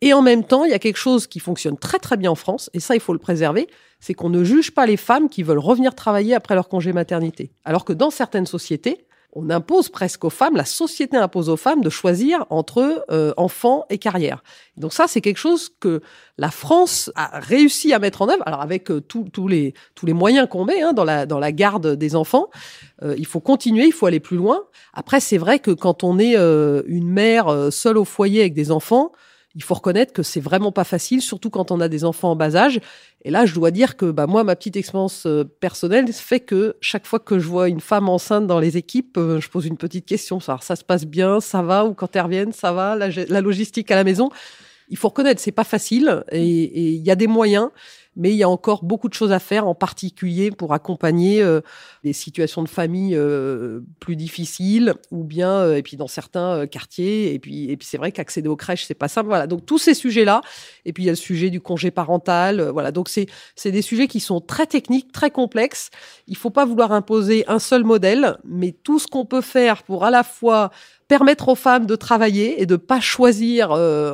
Et 0.03 0.13
en 0.15 0.23
même 0.23 0.45
temps, 0.45 0.65
il 0.65 0.71
y 0.71 0.75
a 0.75 0.79
quelque 0.79 0.97
chose 0.97 1.27
qui 1.27 1.41
fonctionne 1.41 1.77
très 1.77 1.99
très 1.99 2.17
bien 2.17 2.31
en 2.31 2.35
France, 2.35 2.71
et 2.73 2.81
ça, 2.81 2.95
il 2.95 3.01
faut 3.01 3.13
le 3.13 3.19
préserver, 3.19 3.69
c'est 4.01 4.15
qu'on 4.15 4.31
ne 4.31 4.45
juge 4.45 4.71
pas 4.71 4.87
les 4.87 4.97
femmes 4.97 5.29
qui 5.29 5.43
veulent 5.43 5.59
revenir 5.59 5.95
travailler 5.95 6.35
après 6.35 6.55
leur 6.55 6.69
congé 6.69 6.93
maternité. 6.93 7.53
Alors 7.65 7.85
que 7.85 7.93
dans 7.93 8.11
certaines 8.11 8.47
sociétés, 8.47 9.05
on 9.33 9.49
impose 9.51 9.91
presque 9.91 10.25
aux 10.25 10.31
femmes, 10.31 10.57
la 10.57 10.65
société 10.65 11.17
impose 11.17 11.49
aux 11.49 11.57
femmes 11.57 11.83
de 11.83 11.91
choisir 11.91 12.47
entre 12.51 13.05
euh, 13.11 13.33
enfants 13.37 13.85
et 13.89 13.99
carrière. 13.99 14.43
Donc 14.77 14.93
ça, 14.93 15.07
c'est 15.07 15.21
quelque 15.21 15.39
chose 15.39 15.71
que 15.79 16.01
la 16.37 16.51
France 16.51 17.13
a 17.15 17.39
réussi 17.39 17.93
à 17.93 18.01
mettre 18.01 18.23
en 18.23 18.29
œuvre. 18.29 18.43
Alors 18.45 18.61
avec 18.61 18.91
euh, 18.91 19.01
tous 19.01 19.47
les 19.47 19.75
tous 19.95 20.07
les 20.07 20.15
moyens 20.15 20.49
qu'on 20.51 20.65
met 20.65 20.83
hein, 20.83 20.93
dans 20.93 21.05
la 21.05 21.27
dans 21.27 21.39
la 21.39 21.53
garde 21.53 21.95
des 21.95 22.17
enfants, 22.17 22.51
euh, 23.03 23.15
il 23.19 23.27
faut 23.27 23.41
continuer, 23.41 23.87
il 23.87 23.93
faut 23.93 24.07
aller 24.07 24.21
plus 24.21 24.37
loin. 24.37 24.65
Après, 24.95 25.21
c'est 25.21 25.39
vrai 25.39 25.61
que 25.61 25.71
quand 25.71 26.03
on 26.03 26.19
est 26.19 26.35
une 26.35 27.09
mère 27.09 27.69
seule 27.71 27.99
au 27.99 28.05
foyer 28.05 28.41
avec 28.41 28.55
des 28.55 28.73
enfants, 28.73 29.13
il 29.55 29.63
faut 29.63 29.75
reconnaître 29.75 30.13
que 30.13 30.23
c'est 30.23 30.41
vraiment 30.41 30.71
pas 30.71 30.85
facile, 30.85 31.21
surtout 31.21 31.51
quand 31.51 31.71
on 31.71 31.81
a 31.81 31.89
des 31.89 32.05
enfants 32.05 32.31
en 32.31 32.37
bas 32.37 32.55
âge. 32.55 32.81
Et 33.25 33.31
là, 33.31 33.47
je 33.47 33.55
dois 33.55 33.71
dire 33.71 33.97
que 33.97 34.11
bah, 34.11 34.27
moi, 34.27 34.45
ma 34.45 34.55
petite 34.55 34.77
expérience 34.77 35.27
euh, 35.27 35.45
personnelle 35.45 36.13
fait 36.13 36.41
que 36.41 36.77
chaque 36.81 37.07
fois 37.07 37.19
que 37.19 37.39
je 37.39 37.49
vois 37.49 37.69
une 37.69 37.81
femme 37.81 38.09
enceinte 38.09 38.47
dans 38.47 38.61
les 38.61 38.77
équipes, 38.77 39.17
euh, 39.19 39.41
je 39.41 39.49
pose 39.49 39.67
une 39.67 39.77
petite 39.77 40.07
question. 40.07 40.39
Ça, 40.39 40.59
ça 40.61 40.77
se 40.77 40.85
passe 40.85 41.05
bien, 41.05 41.41
ça 41.41 41.63
va, 41.63 41.85
ou 41.85 41.95
quand 41.95 42.15
elles 42.15 42.23
reviennent, 42.23 42.53
ça 42.53 42.73
va, 42.73 42.95
la, 42.95 43.09
la 43.09 43.41
logistique 43.41 43.91
à 43.91 43.97
la 43.97 44.05
maison. 44.05 44.31
Il 44.89 44.97
faut 44.97 45.09
reconnaître, 45.09 45.41
c'est 45.41 45.53
pas 45.53 45.65
facile, 45.65 46.25
et 46.33 46.43
il 46.43 47.03
y 47.07 47.13
a 47.13 47.15
des 47.15 47.29
moyens 47.29 47.71
mais 48.17 48.31
il 48.31 48.37
y 48.37 48.43
a 48.43 48.49
encore 48.49 48.85
beaucoup 48.85 49.09
de 49.09 49.15
choses 49.15 49.33
à 49.33 49.39
faire, 49.39 49.67
en 49.67 49.75
particulier 49.75 50.51
pour 50.51 50.75
accompagner 50.75 51.43
euh, 51.43 51.61
des 52.03 52.13
situations 52.13 52.63
de 52.63 52.69
famille 52.69 53.15
euh, 53.15 53.81
plus 54.01 54.17
difficiles, 54.17 54.95
ou 55.11 55.23
bien 55.23 55.51
euh, 55.51 55.77
et 55.77 55.83
puis 55.83 55.97
dans 55.97 56.09
certains 56.09 56.67
quartiers. 56.67 57.33
Et 57.33 57.39
puis 57.39 57.71
et 57.71 57.77
puis 57.77 57.87
c'est 57.87 57.99
vrai 57.99 58.11
qu'accéder 58.11 58.49
aux 58.49 58.57
crèches 58.57 58.85
c'est 58.85 58.95
pas 58.95 59.09
simple. 59.09 59.29
Voilà, 59.29 59.47
donc 59.47 59.65
tous 59.65 59.79
ces 59.79 59.95
sujets-là. 59.95 60.41
Et 60.85 60.93
puis 60.93 61.05
il 61.05 61.07
y 61.07 61.09
a 61.09 61.13
le 61.13 61.17
sujet 61.17 61.51
du 61.51 61.61
congé 61.61 61.91
parental. 61.91 62.61
voilà, 62.71 62.91
donc 62.91 63.09
c'est 63.09 63.27
c'est 63.55 63.73
des 63.73 63.83
sujets 63.83 64.09
qui 64.09 64.21
sont 64.21 64.41
très 64.41 64.67
techniques, 64.67 65.13
très 65.13 65.31
complexes. 65.31 65.91
Il 66.27 66.37
faut 66.37 66.51
pas 66.51 66.65
vouloir 66.65 66.93
imposer 66.93 67.45
un 67.49 67.59
seul 67.59 67.85
modèle, 67.85 68.39
mais 68.45 68.73
tout 68.73 68.99
ce 68.99 69.07
qu'on 69.07 69.25
peut 69.25 69.41
faire 69.41 69.85
pour 69.85 70.05
à 70.05 70.11
la 70.11 70.25
fois 70.25 70.71
permettre 71.07 71.49
aux 71.49 71.55
femmes 71.55 71.87
de 71.87 71.97
travailler 71.97 72.61
et 72.61 72.67
de 72.67 72.77
pas 72.77 73.01
choisir 73.01 73.71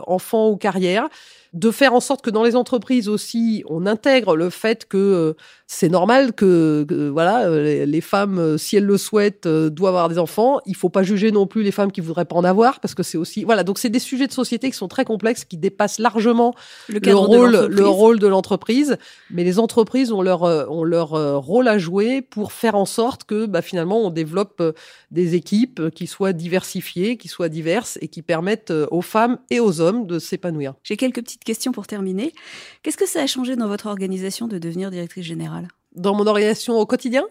enfant 0.07 0.49
ou 0.49 0.57
carrière 0.57 1.09
de 1.53 1.71
faire 1.71 1.95
en 1.95 2.01
sorte 2.01 2.23
que 2.23 2.31
dans 2.31 2.45
les 2.45 2.57
entreprises 2.57 3.09
aussi, 3.09 3.65
on 3.69 3.87
intègre 3.87 4.37
le 4.37 4.51
fait 4.51 4.87
que 4.87 4.97
euh, 4.97 5.33
c'est 5.67 5.89
normal 5.89 6.33
que, 6.33 6.87
voilà, 7.11 7.47
euh, 7.47 7.87
les, 7.87 8.01
femmes, 8.01 8.39
euh, 8.39 8.59
si 8.59 8.77
elles 8.77 8.85
le 8.85 8.99
souhaitent, 8.99 9.49
doivent 9.49 9.95
avoir 9.95 10.09
des 10.09 10.19
enfants. 10.19 10.59
Il 10.67 10.77
faut 10.77 10.89
pas 10.89 11.03
juger 11.03 11.33
non 11.33 11.47
plus 11.47 11.63
les 11.63 11.71
femmes 11.71 11.93
qui 11.93 12.01
voudraient 12.01 12.25
pas 12.25 12.37
en 12.37 12.45
avoir, 12.45 12.81
parce 12.81 12.95
que 12.95 13.03
c'est 13.03 13.19
aussi, 13.19 13.45
voilà. 13.45 13.65
Donc 13.65 13.79
c'est 13.79 13.89
des 13.89 13.99
sujets 13.99 14.27
de 14.27 14.33
société 14.33 14.71
qui 14.71 14.77
sont 14.77 14.89
très 14.89 15.05
complexes, 15.05 15.45
qui 15.45 15.57
dépassent 15.57 15.99
largement 15.99 16.55
le, 16.89 17.15
rôle, 17.15 17.67
le 17.71 17.89
rôle 17.89 18.19
de 18.19 18.27
l'entreprise. 18.27 18.97
Mais 19.31 19.45
les 19.45 19.59
entreprises 19.59 20.13
ont 20.13 20.23
leur, 20.23 20.43
ont 20.43 20.85
leur 20.85 21.11
rôle 21.43 21.69
à 21.69 21.79
jouer 21.79 22.23
pour 22.23 22.53
faire 22.53 22.75
en 22.75 22.87
sorte 22.87 23.25
que, 23.25 23.47
bah, 23.47 23.63
finalement, 23.63 24.01
on 24.05 24.11
développe 24.11 24.63
des 25.11 25.35
équipes 25.35 25.91
qui 25.95 26.07
soient 26.07 26.33
diversifiées, 26.33 27.17
qui 27.17 27.29
soient 27.29 27.49
diverses 27.49 27.99
et 28.03 28.09
qui 28.09 28.23
permettent 28.23 28.73
aux 28.91 29.03
femmes 29.03 29.39
et 29.51 29.61
aux 29.61 29.81
hommes 29.81 30.07
de 30.07 30.19
s'épanouir. 30.19 30.75
J'ai 30.83 30.97
quelques 30.97 31.23
petites 31.23 31.45
question 31.47 31.73
pour 31.73 31.87
terminer. 31.87 32.35
Qu'est-ce 32.83 32.99
que 32.99 33.07
ça 33.07 33.23
a 33.23 33.27
changé 33.27 33.57
dans 33.57 33.69
votre 33.69 33.87
organisation 33.87 34.49
de 34.49 34.59
devenir 34.59 34.91
directrice 34.91 35.25
générale? 35.25 35.69
Dans 35.95 36.15
mon 36.15 36.27
organisation 36.27 36.79
au 36.79 36.85
quotidien? 36.85 37.25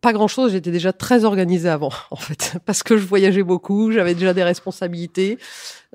Pas 0.00 0.12
grand-chose, 0.12 0.52
j'étais 0.52 0.70
déjà 0.70 0.92
très 0.92 1.24
organisée 1.24 1.68
avant, 1.68 1.90
en 2.12 2.16
fait, 2.16 2.56
parce 2.64 2.84
que 2.84 2.96
je 2.96 3.04
voyageais 3.04 3.42
beaucoup, 3.42 3.90
j'avais 3.90 4.14
déjà 4.14 4.32
des 4.32 4.44
responsabilités. 4.44 5.38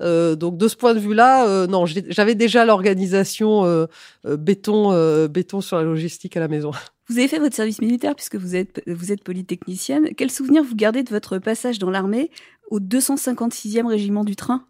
Euh, 0.01 0.35
donc 0.35 0.57
de 0.57 0.67
ce 0.67 0.75
point 0.75 0.93
de 0.93 0.99
vue-là, 0.99 1.47
euh, 1.47 1.67
non, 1.67 1.85
j'avais 1.85 2.35
déjà 2.35 2.65
l'organisation 2.65 3.63
euh, 3.63 3.87
béton, 4.25 5.27
béton 5.27 5.61
sur 5.61 5.77
la 5.77 5.83
logistique 5.83 6.35
à 6.35 6.41
la 6.41 6.49
maison. 6.49 6.71
Vous 7.09 7.17
avez 7.17 7.27
fait 7.27 7.39
votre 7.39 7.55
service 7.55 7.81
militaire 7.81 8.15
puisque 8.15 8.37
vous 8.37 8.55
êtes, 8.55 8.81
vous 8.87 9.11
êtes 9.11 9.25
polytechnicienne. 9.25 10.15
Quel 10.15 10.31
souvenir 10.31 10.63
vous 10.63 10.73
gardez 10.73 11.03
de 11.03 11.09
votre 11.09 11.37
passage 11.37 11.77
dans 11.77 11.89
l'armée 11.89 12.31
au 12.71 12.79
256e 12.79 13.87
régiment 13.87 14.23
du 14.23 14.37
train? 14.37 14.65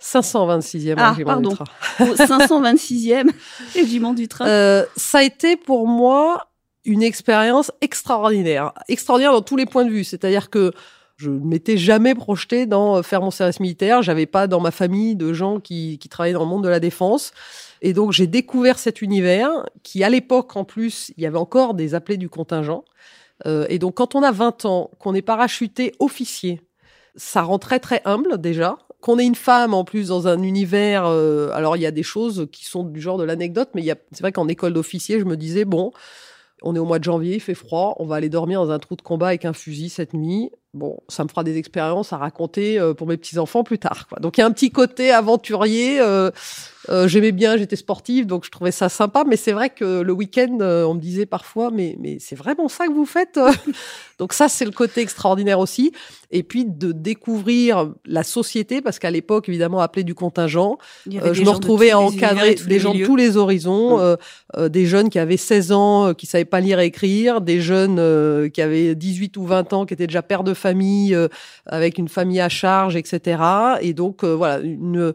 526e 0.00 0.94
ah, 0.96 1.14
pardon. 1.24 1.50
du 1.50 1.56
train. 1.56 1.64
526e 1.98 3.30
régiment 3.74 4.14
du 4.14 4.28
train. 4.28 4.46
Euh, 4.46 4.84
ça 4.96 5.18
a 5.18 5.22
été 5.22 5.56
pour 5.56 5.86
moi 5.86 6.48
une 6.84 7.02
expérience 7.02 7.70
extraordinaire, 7.80 8.72
extraordinaire 8.88 9.32
dans 9.32 9.42
tous 9.42 9.56
les 9.56 9.66
points 9.66 9.84
de 9.84 9.90
vue. 9.90 10.04
C'est-à-dire 10.04 10.48
que 10.48 10.72
je 11.16 11.28
ne 11.28 11.44
m'étais 11.44 11.76
jamais 11.76 12.14
projeté 12.14 12.64
dans 12.64 12.96
euh, 12.96 13.02
faire 13.02 13.20
mon 13.20 13.30
service 13.30 13.60
militaire. 13.60 14.00
J'avais 14.00 14.26
pas 14.26 14.46
dans 14.46 14.60
ma 14.60 14.70
famille 14.70 15.16
de 15.16 15.34
gens 15.34 15.60
qui, 15.60 15.98
qui 15.98 16.08
travaillaient 16.08 16.34
dans 16.34 16.44
le 16.44 16.48
monde 16.48 16.64
de 16.64 16.68
la 16.70 16.80
défense. 16.80 17.32
Et 17.82 17.92
donc 17.92 18.12
j'ai 18.12 18.26
découvert 18.26 18.78
cet 18.78 19.02
univers 19.02 19.50
qui, 19.82 20.02
à 20.02 20.08
l'époque 20.08 20.56
en 20.56 20.64
plus, 20.64 21.12
il 21.16 21.22
y 21.22 21.26
avait 21.26 21.38
encore 21.38 21.74
des 21.74 21.94
appelés 21.94 22.16
du 22.16 22.30
contingent. 22.30 22.84
Euh, 23.46 23.66
et 23.68 23.78
donc 23.78 23.96
quand 23.96 24.14
on 24.14 24.22
a 24.22 24.32
20 24.32 24.64
ans, 24.64 24.90
qu'on 24.98 25.14
est 25.14 25.22
parachuté 25.22 25.92
officier, 25.98 26.62
ça 27.16 27.42
rend 27.42 27.58
très 27.58 27.80
très 27.80 28.00
humble 28.06 28.40
déjà 28.40 28.78
qu'on 29.00 29.18
ait 29.18 29.26
une 29.26 29.34
femme 29.34 29.74
en 29.74 29.84
plus 29.84 30.08
dans 30.08 30.28
un 30.28 30.42
univers, 30.42 31.06
euh, 31.06 31.50
alors 31.52 31.76
il 31.76 31.82
y 31.82 31.86
a 31.86 31.90
des 31.90 32.02
choses 32.02 32.48
qui 32.52 32.64
sont 32.64 32.84
du 32.84 33.00
genre 33.00 33.18
de 33.18 33.24
l'anecdote, 33.24 33.70
mais 33.74 33.82
c'est 34.12 34.20
vrai 34.20 34.32
qu'en 34.32 34.48
école 34.48 34.74
d'officier, 34.74 35.18
je 35.18 35.24
me 35.24 35.36
disais 35.36 35.64
bon, 35.64 35.92
on 36.62 36.76
est 36.76 36.78
au 36.78 36.84
mois 36.84 36.98
de 36.98 37.04
janvier, 37.04 37.36
il 37.36 37.40
fait 37.40 37.54
froid, 37.54 37.96
on 37.98 38.06
va 38.06 38.16
aller 38.16 38.28
dormir 38.28 38.62
dans 38.62 38.70
un 38.70 38.78
trou 38.78 38.96
de 38.96 39.02
combat 39.02 39.28
avec 39.28 39.44
un 39.44 39.52
fusil 39.52 39.88
cette 39.88 40.14
nuit. 40.14 40.50
Bon, 40.72 41.00
ça 41.08 41.24
me 41.24 41.28
fera 41.28 41.42
des 41.42 41.58
expériences 41.58 42.12
à 42.12 42.16
raconter 42.16 42.78
euh, 42.78 42.94
pour 42.94 43.08
mes 43.08 43.16
petits 43.16 43.38
enfants 43.38 43.64
plus 43.64 43.80
tard. 43.80 44.06
Quoi. 44.08 44.20
Donc 44.20 44.38
il 44.38 44.40
y 44.40 44.44
a 44.44 44.46
un 44.46 44.52
petit 44.52 44.70
côté 44.70 45.10
aventurier. 45.10 46.00
Euh, 46.00 46.30
euh, 46.88 47.08
j'aimais 47.08 47.32
bien, 47.32 47.56
j'étais 47.56 47.76
sportive, 47.76 48.26
donc 48.26 48.44
je 48.44 48.50
trouvais 48.50 48.70
ça 48.70 48.88
sympa. 48.88 49.24
Mais 49.26 49.36
c'est 49.36 49.52
vrai 49.52 49.70
que 49.70 50.00
le 50.00 50.12
week-end, 50.12 50.58
on 50.60 50.94
me 50.94 51.00
disait 51.00 51.26
parfois, 51.26 51.70
mais, 51.72 51.96
mais 51.98 52.18
c'est 52.20 52.36
vraiment 52.36 52.68
ça 52.68 52.86
que 52.86 52.92
vous 52.92 53.04
faites 53.04 53.38
Donc 54.18 54.32
ça, 54.34 54.48
c'est 54.48 54.66
le 54.66 54.70
côté 54.70 55.00
extraordinaire 55.00 55.58
aussi. 55.58 55.92
Et 56.30 56.42
puis 56.42 56.64
de 56.64 56.92
découvrir 56.92 57.92
la 58.04 58.22
société, 58.22 58.82
parce 58.82 58.98
qu'à 58.98 59.10
l'époque, 59.10 59.48
évidemment, 59.48 59.80
appelé 59.80 60.04
du 60.04 60.14
contingent, 60.14 60.78
je 61.06 61.42
me 61.42 61.50
retrouvais 61.50 61.90
à 61.90 61.98
encadrer 61.98 62.54
des 62.54 62.78
gens 62.78 62.94
de 62.94 63.04
tous 63.04 63.16
les 63.16 63.36
horizons, 63.36 63.98
mmh. 63.98 64.68
des 64.68 64.86
jeunes 64.86 65.08
qui 65.08 65.18
avaient 65.18 65.36
16 65.36 65.72
ans, 65.72 66.14
qui 66.14 66.26
savaient 66.26 66.44
pas 66.44 66.60
lire 66.60 66.80
et 66.80 66.86
écrire, 66.86 67.40
des 67.40 67.60
jeunes 67.60 68.50
qui 68.50 68.62
avaient 68.62 68.94
18 68.94 69.36
ou 69.38 69.44
20 69.44 69.72
ans, 69.72 69.86
qui 69.86 69.94
étaient 69.94 70.06
déjà 70.06 70.22
pères 70.22 70.44
de 70.44 70.54
famille, 70.60 71.16
avec 71.66 71.98
une 71.98 72.08
famille 72.08 72.40
à 72.40 72.48
charge, 72.48 72.96
etc. 72.96 73.42
Et 73.80 73.94
donc, 73.94 74.24
voilà, 74.24 74.60
une, 74.60 75.12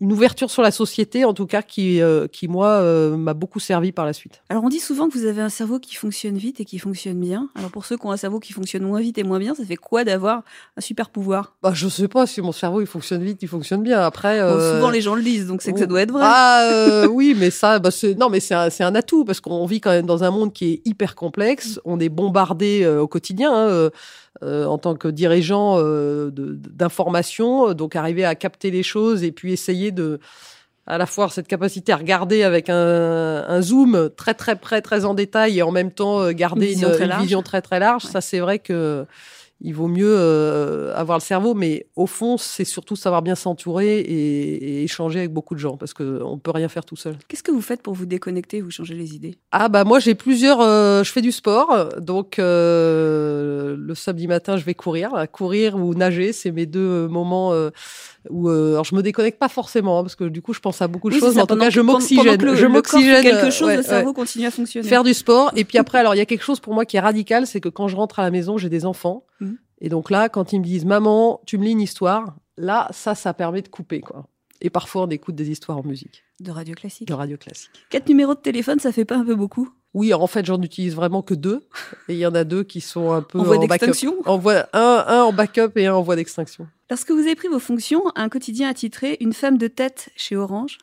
une 0.00 0.12
ouverture 0.12 0.50
sur 0.50 0.62
la 0.62 0.70
société 0.70 1.24
en 1.24 1.34
tout 1.34 1.46
cas, 1.46 1.62
qui, 1.62 2.00
euh, 2.00 2.26
qui 2.26 2.48
moi, 2.48 2.68
euh, 2.68 3.16
m'a 3.16 3.34
beaucoup 3.34 3.60
servi 3.60 3.92
par 3.92 4.04
la 4.04 4.12
suite. 4.12 4.42
Alors, 4.48 4.64
on 4.64 4.68
dit 4.68 4.80
souvent 4.80 5.08
que 5.08 5.16
vous 5.16 5.26
avez 5.26 5.42
un 5.42 5.48
cerveau 5.48 5.78
qui 5.78 5.94
fonctionne 5.94 6.36
vite 6.36 6.60
et 6.60 6.64
qui 6.64 6.78
fonctionne 6.78 7.20
bien. 7.20 7.48
Alors, 7.54 7.70
pour 7.70 7.84
ceux 7.84 7.96
qui 7.96 8.06
ont 8.06 8.10
un 8.10 8.16
cerveau 8.16 8.40
qui 8.40 8.52
fonctionne 8.52 8.82
moins 8.82 9.00
vite 9.00 9.18
et 9.18 9.22
moins 9.22 9.38
bien, 9.38 9.54
ça 9.54 9.64
fait 9.64 9.76
quoi 9.76 10.04
d'avoir 10.04 10.42
un 10.76 10.80
super 10.80 11.10
pouvoir? 11.10 11.54
Bah, 11.62 11.72
Je 11.74 11.88
sais 11.88 12.08
pas 12.08 12.26
si 12.26 12.40
mon 12.40 12.52
cerveau, 12.52 12.80
il 12.80 12.86
fonctionne 12.86 13.22
vite, 13.22 13.42
il 13.42 13.48
fonctionne 13.48 13.82
bien. 13.82 14.00
Après, 14.00 14.40
euh, 14.40 14.76
souvent, 14.76 14.90
les 14.90 15.00
gens 15.00 15.14
le 15.14 15.22
disent, 15.22 15.46
donc 15.46 15.62
c'est 15.62 15.72
que 15.72 15.78
ça 15.78 15.86
doit 15.86 16.02
être 16.02 16.12
vrai. 16.12 16.24
Ah, 16.24 17.04
oui, 17.10 17.36
mais 17.38 17.50
ça, 17.50 17.78
bah, 17.78 17.90
non, 18.18 18.28
mais 18.28 18.40
c'est 18.40 18.54
un, 18.54 18.68
un, 18.80 18.94
atout 18.94 19.24
parce 19.24 19.40
qu'on 19.40 19.66
vit 19.66 19.80
quand 19.80 19.90
même 19.90 20.06
dans 20.06 20.24
un 20.24 20.30
monde 20.30 20.52
qui 20.52 20.74
est 20.74 20.82
hyper 20.84 21.14
complexe. 21.14 21.80
On 21.84 22.00
est 22.00 22.08
bombardé 22.08 22.86
au 22.86 23.08
quotidien. 23.08 23.52
Hein, 23.54 23.90
en 24.42 24.78
tant 24.78 24.94
que 24.94 25.08
dirigeant 25.08 25.80
d'information, 26.30 27.72
donc 27.72 27.96
arriver 27.96 28.24
à 28.24 28.34
capter 28.34 28.70
les 28.70 28.82
choses 28.82 29.24
et 29.24 29.32
puis 29.32 29.52
essayer 29.52 29.92
de 29.92 30.20
à 30.86 30.98
la 30.98 31.06
fois 31.06 31.28
cette 31.28 31.48
capacité 31.48 31.92
à 31.92 31.96
regarder 31.96 32.42
avec 32.42 32.70
un, 32.70 33.44
un, 33.48 33.60
zoom 33.60 34.10
très 34.16 34.34
très 34.34 34.56
près, 34.56 34.80
très 34.82 35.04
en 35.04 35.14
détail 35.14 35.58
et 35.58 35.62
en 35.62 35.72
même 35.72 35.90
temps 35.90 36.20
euh, 36.20 36.32
garder 36.32 36.66
une, 36.66 36.72
vision, 37.20 37.42
très, 37.42 37.80
large. 37.80 38.02
Ça, 38.04 38.20
c'est 38.20 38.38
vrai 38.38 38.58
que 38.58 39.04
il 39.60 39.74
vaut 39.74 39.88
mieux 39.88 40.14
euh, 40.18 40.94
avoir 40.94 41.16
le 41.16 41.22
cerveau, 41.22 41.54
mais 41.54 41.86
au 41.96 42.06
fond, 42.06 42.36
c'est 42.36 42.64
surtout 42.64 42.94
savoir 42.94 43.22
bien 43.22 43.34
s'entourer 43.34 44.00
et, 44.00 44.80
et, 44.80 44.84
échanger 44.84 45.20
avec 45.20 45.32
beaucoup 45.32 45.54
de 45.54 45.60
gens, 45.60 45.76
parce 45.76 45.94
qu'on 45.94 46.34
ne 46.34 46.40
peut 46.40 46.50
rien 46.50 46.68
faire 46.68 46.84
tout 46.84 46.96
seul. 46.96 47.16
Qu'est-ce 47.26 47.42
que 47.42 47.50
vous 47.50 47.62
faites 47.62 47.82
pour 47.82 47.94
vous 47.94 48.06
déconnecter, 48.06 48.60
vous 48.60 48.70
changer 48.70 48.94
les 48.94 49.14
idées? 49.14 49.38
Ah 49.52 49.68
bah 49.68 49.84
moi 49.84 49.98
j'ai 49.98 50.14
plusieurs, 50.14 50.60
euh, 50.60 51.02
je 51.02 51.10
fais 51.10 51.22
du 51.22 51.32
sport, 51.32 51.88
donc 52.00 52.38
euh, 52.38 53.76
le 53.78 53.94
samedi 53.94 54.26
matin 54.26 54.56
je 54.58 54.64
vais 54.64 54.74
courir, 54.74 55.12
courir 55.32 55.76
ou 55.76 55.94
nager, 55.94 56.32
c'est 56.32 56.52
mes 56.52 56.66
deux 56.66 57.08
moments 57.08 57.52
où 58.30 58.48
euh, 58.48 58.72
alors 58.72 58.84
je 58.84 58.94
me 58.94 59.02
déconnecte 59.02 59.38
pas 59.38 59.48
forcément 59.48 59.98
hein, 59.98 60.02
parce 60.02 60.16
que 60.16 60.24
du 60.24 60.42
coup 60.42 60.52
je 60.52 60.60
pense 60.60 60.82
à 60.82 60.88
beaucoup 60.88 61.10
de 61.10 61.18
choses. 61.18 61.34
mais 61.34 61.42
en 61.42 61.46
tout 61.46 61.56
cas 61.56 61.70
je 61.70 61.80
m'oxygène. 61.80 62.56
je 62.56 62.66
m'oxygène 62.66 63.22
quelque 63.22 63.50
chose 63.50 63.68
ouais, 63.68 63.76
le 63.76 63.82
cerveau 63.82 64.12
continue 64.12 64.46
à 64.46 64.50
fonctionner. 64.50 64.88
Faire 64.88 65.04
du 65.04 65.14
sport. 65.14 65.52
Et 65.56 65.64
puis 65.64 65.78
après 65.78 65.98
alors 65.98 66.14
il 66.14 66.18
y 66.18 66.22
a 66.22 66.26
quelque 66.26 66.44
chose 66.44 66.60
pour 66.60 66.74
moi 66.74 66.84
qui 66.84 66.96
est 66.96 67.00
radical 67.00 67.46
c'est 67.46 67.60
que 67.60 67.68
quand 67.68 67.88
je 67.88 67.96
rentre 67.96 68.18
à 68.18 68.22
la 68.22 68.30
maison 68.30 68.58
j'ai 68.58 68.68
des 68.68 68.86
enfants. 68.86 69.24
Mmh. 69.40 69.52
et 69.80 69.88
donc 69.88 70.10
là 70.10 70.28
quand 70.28 70.52
ils 70.52 70.60
me 70.60 70.64
disent 70.64 70.84
maman 70.84 71.40
tu 71.46 71.58
me 71.58 71.64
lis 71.64 71.72
une 71.72 71.80
histoire 71.80 72.36
là 72.56 72.88
ça 72.90 73.14
ça 73.14 73.34
permet 73.34 73.62
de 73.62 73.68
couper 73.68 74.00
quoi. 74.00 74.26
Et 74.60 74.70
parfois 74.70 75.02
on 75.02 75.08
écoute 75.08 75.34
des 75.34 75.50
histoires 75.50 75.78
en 75.78 75.82
musique. 75.84 76.24
De 76.40 76.50
radio 76.50 76.74
classique. 76.74 77.08
De 77.08 77.14
radio 77.14 77.36
classique. 77.36 77.70
Quatre 77.90 78.08
numéros 78.08 78.34
de 78.34 78.40
téléphone 78.40 78.78
ça 78.78 78.92
fait 78.92 79.04
pas 79.04 79.16
un 79.16 79.24
peu 79.24 79.34
beaucoup? 79.34 79.68
Oui, 79.96 80.12
en 80.12 80.26
fait, 80.26 80.44
j'en 80.44 80.60
utilise 80.60 80.94
vraiment 80.94 81.22
que 81.22 81.32
deux. 81.32 81.66
Et 82.10 82.12
il 82.12 82.18
y 82.18 82.26
en 82.26 82.34
a 82.34 82.44
deux 82.44 82.64
qui 82.64 82.82
sont 82.82 83.12
un 83.12 83.22
peu 83.22 83.38
en 83.38 83.44
voie 83.44 83.56
d'extinction? 83.56 84.14
En 84.26 84.36
voie, 84.36 84.68
un, 84.74 85.04
un 85.08 85.22
en 85.22 85.32
backup 85.32 85.70
et 85.76 85.86
un 85.86 85.94
en 85.94 86.02
voie 86.02 86.16
d'extinction. 86.16 86.68
Lorsque 86.90 87.10
vous 87.10 87.20
avez 87.20 87.34
pris 87.34 87.48
vos 87.48 87.58
fonctions, 87.58 88.02
un 88.14 88.28
quotidien 88.28 88.68
a 88.68 88.74
titré 88.74 89.16
Une 89.20 89.32
femme 89.32 89.56
de 89.56 89.68
tête 89.68 90.10
chez 90.14 90.36
Orange. 90.36 90.76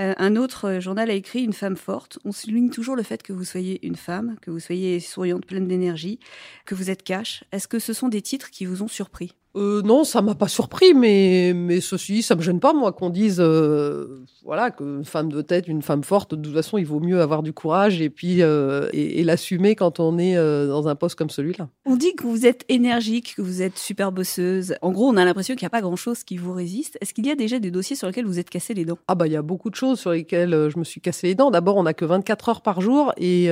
Euh, 0.00 0.14
un 0.18 0.36
autre 0.36 0.78
journal 0.78 1.10
a 1.10 1.14
écrit 1.14 1.42
Une 1.42 1.52
femme 1.52 1.76
forte. 1.76 2.20
On 2.24 2.30
souligne 2.30 2.70
toujours 2.70 2.94
le 2.94 3.02
fait 3.02 3.24
que 3.24 3.32
vous 3.32 3.42
soyez 3.42 3.84
une 3.84 3.96
femme, 3.96 4.36
que 4.40 4.52
vous 4.52 4.60
soyez 4.60 5.00
souriante, 5.00 5.46
pleine 5.46 5.66
d'énergie, 5.66 6.20
que 6.64 6.76
vous 6.76 6.90
êtes 6.90 7.02
cash. 7.02 7.42
Est-ce 7.50 7.66
que 7.66 7.80
ce 7.80 7.92
sont 7.92 8.08
des 8.08 8.22
titres 8.22 8.50
qui 8.52 8.66
vous 8.66 8.84
ont 8.84 8.88
surpris? 8.88 9.34
Euh, 9.56 9.82
non, 9.82 10.02
ça 10.02 10.20
m'a 10.20 10.34
pas 10.34 10.48
surpris, 10.48 10.94
mais 10.94 11.52
mais 11.54 11.80
ceci, 11.80 12.22
ça 12.22 12.34
me 12.34 12.42
gêne 12.42 12.58
pas 12.58 12.72
moi 12.72 12.92
qu'on 12.92 13.10
dise 13.10 13.36
euh, 13.38 14.24
voilà 14.42 14.70
qu'une 14.70 15.04
femme 15.04 15.30
de 15.30 15.42
tête, 15.42 15.68
une 15.68 15.82
femme 15.82 16.02
forte. 16.02 16.34
De 16.34 16.42
toute 16.42 16.54
façon, 16.54 16.76
il 16.76 16.86
vaut 16.86 17.00
mieux 17.00 17.20
avoir 17.20 17.42
du 17.42 17.52
courage 17.52 18.00
et 18.00 18.10
puis 18.10 18.42
euh, 18.42 18.88
et, 18.92 19.20
et 19.20 19.24
l'assumer 19.24 19.76
quand 19.76 20.00
on 20.00 20.18
est 20.18 20.36
euh, 20.36 20.66
dans 20.66 20.88
un 20.88 20.96
poste 20.96 21.16
comme 21.16 21.30
celui-là. 21.30 21.68
On 21.86 21.96
dit 21.96 22.14
que 22.16 22.26
vous 22.26 22.46
êtes 22.46 22.64
énergique, 22.68 23.34
que 23.36 23.42
vous 23.42 23.62
êtes 23.62 23.78
super 23.78 24.10
bosseuse. 24.10 24.74
En 24.82 24.90
gros, 24.90 25.08
on 25.08 25.16
a 25.16 25.24
l'impression 25.24 25.54
qu'il 25.54 25.64
n'y 25.64 25.68
a 25.68 25.70
pas 25.70 25.82
grand-chose 25.82 26.24
qui 26.24 26.36
vous 26.36 26.52
résiste. 26.52 26.98
Est-ce 27.00 27.14
qu'il 27.14 27.26
y 27.26 27.30
a 27.30 27.36
déjà 27.36 27.60
des 27.60 27.70
dossiers 27.70 27.96
sur 27.96 28.08
lesquels 28.08 28.26
vous 28.26 28.40
êtes 28.40 28.50
cassé 28.50 28.74
les 28.74 28.84
dents? 28.84 28.98
Ah 29.06 29.14
bah 29.14 29.26
il 29.28 29.32
y 29.32 29.36
a 29.36 29.42
beaucoup 29.42 29.70
de 29.70 29.76
choses 29.76 30.00
sur 30.00 30.10
lesquelles 30.10 30.52
euh, 30.52 30.68
je 30.68 30.78
me 30.78 30.84
suis 30.84 31.00
cassé 31.00 31.28
les 31.28 31.34
dents. 31.34 31.50
D'abord, 31.50 31.76
on 31.76 31.84
n'a 31.84 31.94
que 31.94 32.04
24 32.04 32.48
heures 32.48 32.60
par 32.62 32.80
jour 32.80 33.12
et 33.16 33.48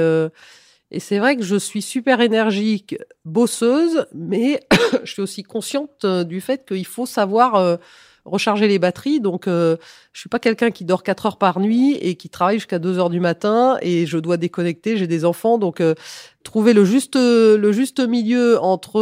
et 0.92 1.00
c'est 1.00 1.18
vrai 1.18 1.36
que 1.36 1.42
je 1.42 1.56
suis 1.56 1.80
super 1.80 2.20
énergique, 2.20 2.96
bosseuse, 3.24 4.06
mais 4.14 4.60
je 5.04 5.10
suis 5.10 5.22
aussi 5.22 5.42
consciente 5.42 6.04
euh, 6.04 6.22
du 6.22 6.42
fait 6.42 6.66
qu'il 6.68 6.84
faut 6.84 7.06
savoir 7.06 7.54
euh, 7.54 7.76
recharger 8.26 8.68
les 8.68 8.78
batteries. 8.78 9.18
Donc, 9.18 9.48
euh, 9.48 9.78
je 10.12 10.20
suis 10.20 10.28
pas 10.28 10.38
quelqu'un 10.38 10.70
qui 10.70 10.84
dort 10.84 11.02
4 11.02 11.24
heures 11.26 11.38
par 11.38 11.60
nuit 11.60 11.96
et 12.02 12.14
qui 12.14 12.28
travaille 12.28 12.58
jusqu'à 12.58 12.78
2 12.78 12.98
heures 12.98 13.08
du 13.08 13.20
matin 13.20 13.78
et 13.80 14.04
je 14.04 14.18
dois 14.18 14.36
déconnecter. 14.36 14.98
J'ai 14.98 15.06
des 15.06 15.24
enfants, 15.24 15.56
donc 15.56 15.82
trouver 16.44 16.74
le 16.74 16.84
juste 16.84 17.16
le 17.16 17.72
juste 17.72 18.06
milieu 18.06 18.60
entre 18.60 19.00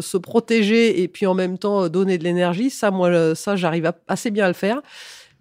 se 0.00 0.16
protéger 0.16 1.02
et 1.02 1.08
puis 1.08 1.26
en 1.26 1.34
même 1.34 1.58
temps 1.58 1.88
donner 1.88 2.16
de 2.16 2.24
l'énergie, 2.24 2.70
ça, 2.70 2.92
moi, 2.92 3.34
ça, 3.34 3.56
j'arrive 3.56 3.92
assez 4.06 4.30
bien 4.30 4.44
à 4.44 4.48
le 4.48 4.54
faire. 4.54 4.80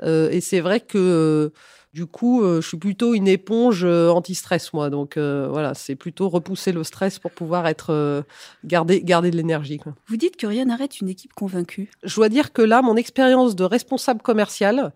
et 0.04 0.42
c'est 0.42 0.60
vrai 0.60 0.80
que 0.80 1.52
du 1.93 2.06
coup, 2.06 2.43
euh, 2.43 2.62
je 2.62 2.67
suis 2.67 2.78
plutôt 2.78 3.13
une 3.13 3.28
éponge 3.28 3.84
euh, 3.84 4.10
anti-stress, 4.10 4.73
moi. 4.73 4.89
Donc 4.89 5.17
euh, 5.17 5.47
voilà, 5.50 5.73
c'est 5.73 5.95
plutôt 5.95 6.30
repousser 6.30 6.71
le 6.71 6.84
stress 6.84 7.17
pour 7.17 7.32
pouvoir 7.32 7.67
être 7.67 8.23
garder 8.65 9.02
garder 9.02 9.32
de 9.32 9.38
l'énergie. 9.38 9.80
Vous 10.08 10.17
dites 10.17 10.38
que 10.38 10.47
rien 10.47 10.65
n'arrête 10.65 11.00
une 11.00 11.10
équipe 11.10 11.34
convaincue. 11.34 11.89
Je 12.04 12.15
dois 12.15 12.30
dire 12.30 12.54
que 12.54 12.62
là, 12.62 12.82
mon 12.82 12.95
expérience 12.95 13.56
de 13.56 13.63
responsable 13.63 14.21
commercial, 14.21 14.91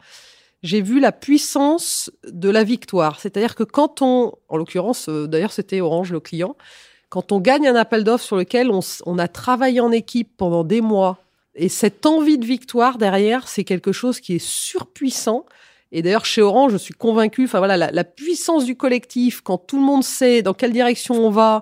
j'ai 0.63 0.81
vu 0.81 0.99
la 0.99 1.11
puissance 1.11 2.11
de 2.27 2.49
la 2.49 2.63
victoire. 2.63 3.19
C'est-à-dire 3.19 3.55
que 3.55 3.63
quand 3.63 4.01
on, 4.01 4.33
en 4.49 4.57
l'occurrence, 4.57 5.09
d'ailleurs, 5.09 5.53
c'était 5.53 5.81
Orange 5.81 6.11
le 6.11 6.19
client, 6.19 6.55
quand 7.09 7.31
on 7.31 7.39
gagne 7.39 7.67
un 7.67 7.75
appel 7.75 8.03
d'offres 8.03 8.23
sur 8.23 8.37
lequel 8.37 8.69
on, 8.69 8.81
on 9.05 9.17
a 9.17 9.27
travaillé 9.27 9.79
en 9.79 9.91
équipe 9.91 10.29
pendant 10.37 10.63
des 10.63 10.81
mois, 10.81 11.17
et 11.55 11.69
cette 11.69 12.05
envie 12.05 12.37
de 12.37 12.45
victoire 12.45 12.97
derrière, 12.97 13.47
c'est 13.47 13.63
quelque 13.63 13.91
chose 13.91 14.19
qui 14.19 14.35
est 14.35 14.45
surpuissant. 14.45 15.45
Et 15.91 16.01
d'ailleurs, 16.01 16.25
chez 16.25 16.41
Orange, 16.41 16.71
je 16.71 16.77
suis 16.77 16.93
convaincue, 16.93 17.45
enfin 17.45 17.57
voilà, 17.59 17.77
la, 17.77 17.91
la, 17.91 18.03
puissance 18.03 18.65
du 18.65 18.75
collectif, 18.75 19.41
quand 19.41 19.57
tout 19.57 19.77
le 19.77 19.83
monde 19.83 20.03
sait 20.03 20.41
dans 20.41 20.53
quelle 20.53 20.71
direction 20.71 21.15
on 21.15 21.29
va 21.29 21.61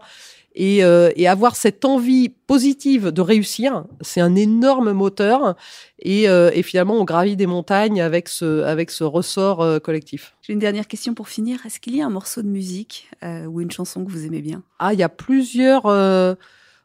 et, 0.55 0.83
euh, 0.83 1.11
et 1.15 1.27
avoir 1.27 1.55
cette 1.55 1.85
envie 1.85 2.29
positive 2.29 3.07
de 3.07 3.21
réussir, 3.21 3.85
c'est 4.01 4.21
un 4.21 4.35
énorme 4.35 4.91
moteur. 4.91 5.55
Et, 5.99 6.27
euh, 6.29 6.51
et, 6.53 6.63
finalement, 6.63 6.95
on 6.95 7.05
gravit 7.05 7.35
des 7.35 7.45
montagnes 7.45 8.01
avec 8.01 8.27
ce, 8.27 8.63
avec 8.63 8.91
ce 8.91 9.03
ressort 9.03 9.61
euh, 9.61 9.79
collectif. 9.79 10.35
J'ai 10.41 10.53
une 10.53 10.59
dernière 10.59 10.87
question 10.87 11.13
pour 11.13 11.29
finir. 11.29 11.65
Est-ce 11.65 11.79
qu'il 11.79 11.95
y 11.95 12.01
a 12.01 12.05
un 12.05 12.09
morceau 12.09 12.41
de 12.41 12.47
musique 12.47 13.09
euh, 13.23 13.45
ou 13.45 13.61
une 13.61 13.71
chanson 13.71 14.03
que 14.03 14.11
vous 14.11 14.25
aimez 14.25 14.41
bien? 14.41 14.63
Ah, 14.79 14.93
il 14.93 14.99
y 14.99 15.03
a 15.03 15.09
plusieurs 15.09 15.85
euh, 15.85 16.35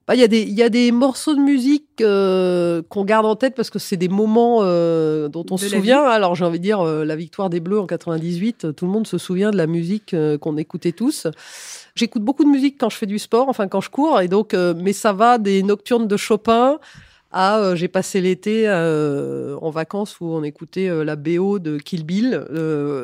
bah, 0.07 0.14
il 0.14 0.21
y 0.21 0.25
a 0.25 0.29
des 0.29 0.43
y 0.43 0.62
a 0.62 0.69
des 0.69 0.93
morceaux 0.93 1.35
de 1.35 1.40
musique 1.40 2.03
euh, 2.03 2.83
qu'on 2.90 3.05
garde 3.05 3.25
en 3.25 3.37
tête 3.37 3.55
parce 3.55 3.71
que 3.71 3.79
c'est 3.79 3.97
des 3.97 4.09
moments 4.09 4.59
euh, 4.61 5.29
dont 5.29 5.47
on 5.51 5.57
se 5.57 5.69
souvient. 5.69 6.03
Alors 6.03 6.35
j'ai 6.35 6.45
envie 6.45 6.59
de 6.59 6.64
dire 6.64 6.81
euh, 6.81 7.05
la 7.05 7.17
victoire 7.17 7.49
des 7.49 7.61
Bleus 7.61 7.81
en 7.81 7.87
98, 7.87 8.75
tout 8.77 8.85
le 8.85 8.93
monde 8.93 9.07
se 9.07 9.17
souvient 9.17 9.51
de 9.51 9.57
la 9.57 9.67
musique 9.67 10.12
euh, 10.12 10.37
qu'on 10.37 10.59
écoutait 10.59 10.93
tous. 10.93 11.27
J'écoute 11.95 12.23
beaucoup 12.23 12.45
de 12.45 12.51
musique 12.51 12.77
quand 12.79 12.90
je 12.90 12.97
fais 12.97 13.07
du 13.07 13.19
sport, 13.19 13.49
enfin 13.49 13.67
quand 13.67 13.81
je 13.81 13.88
cours 13.88 14.21
et 14.21 14.29
donc 14.29 14.53
euh, 14.53 14.75
mais 14.77 14.93
ça 14.93 15.14
va 15.14 15.38
des 15.38 15.62
nocturnes 15.62 16.07
de 16.07 16.17
Chopin 16.19 16.79
à 17.35 17.59
euh, 17.59 17.75
j'ai 17.75 17.88
passé 17.88 18.20
l'été 18.20 18.64
euh, 18.68 19.57
en 19.61 19.70
vacances 19.70 20.20
où 20.20 20.27
on 20.27 20.44
écoutait 20.44 20.88
euh, 20.88 21.05
la 21.05 21.16
BO 21.16 21.59
de 21.59 21.79
Kill 21.79 22.05
Bill. 22.05 22.40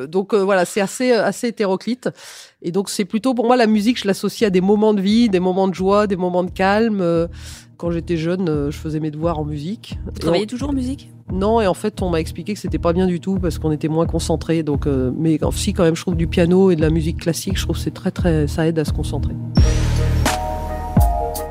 donc 0.09 0.33
voilà, 0.33 0.65
c'est 0.65 0.81
assez 0.81 1.11
assez 1.11 1.47
hétéroclite. 1.47 2.09
Et 2.61 2.71
donc 2.71 2.89
c'est 2.89 3.05
plutôt 3.05 3.33
pour 3.33 3.45
moi 3.45 3.57
la 3.57 3.67
musique, 3.67 3.99
je 3.99 4.07
l'associe 4.07 4.47
à 4.47 4.49
des 4.49 4.61
moments 4.61 4.93
de 4.93 5.01
vie, 5.01 5.29
des 5.29 5.41
moments 5.41 5.67
de 5.67 5.75
joie, 5.75 6.07
des 6.07 6.15
moments 6.15 6.43
de 6.43 6.51
calme. 6.51 7.27
quand 7.77 7.91
j'étais 7.91 8.15
jeune, 8.15 8.69
je 8.71 8.77
faisais 8.77 8.99
mes 8.99 9.11
devoirs 9.11 9.37
en 9.37 9.43
musique. 9.43 9.97
Vous 10.05 10.19
travaillez 10.19 10.47
toujours 10.47 10.69
en 10.69 10.73
musique? 10.73 11.09
Non, 11.31 11.59
et 11.59 11.67
en 11.67 11.73
fait, 11.73 12.01
on 12.01 12.09
m'a 12.09 12.19
expliqué 12.19 12.53
que 12.53 12.59
c'était 12.59 12.77
pas 12.77 12.93
bien 12.93 13.07
du 13.07 13.19
tout 13.19 13.37
parce 13.39 13.57
qu'on 13.57 13.71
était 13.71 13.87
moins 13.87 14.05
concentré. 14.05 14.63
Donc, 14.63 14.85
mais 14.85 15.39
si 15.53 15.73
quand 15.73 15.83
même, 15.83 15.95
je 15.95 16.01
trouve 16.01 16.15
du 16.15 16.27
piano 16.27 16.71
et 16.71 16.75
de 16.75 16.81
la 16.81 16.89
musique 16.89 17.17
classique, 17.17 17.57
je 17.57 17.63
trouve 17.63 17.77
c'est 17.77 17.93
très 17.93 18.11
très, 18.11 18.47
ça 18.47 18.67
aide 18.67 18.79
à 18.79 18.85
se 18.85 18.93
concentrer. 18.93 19.33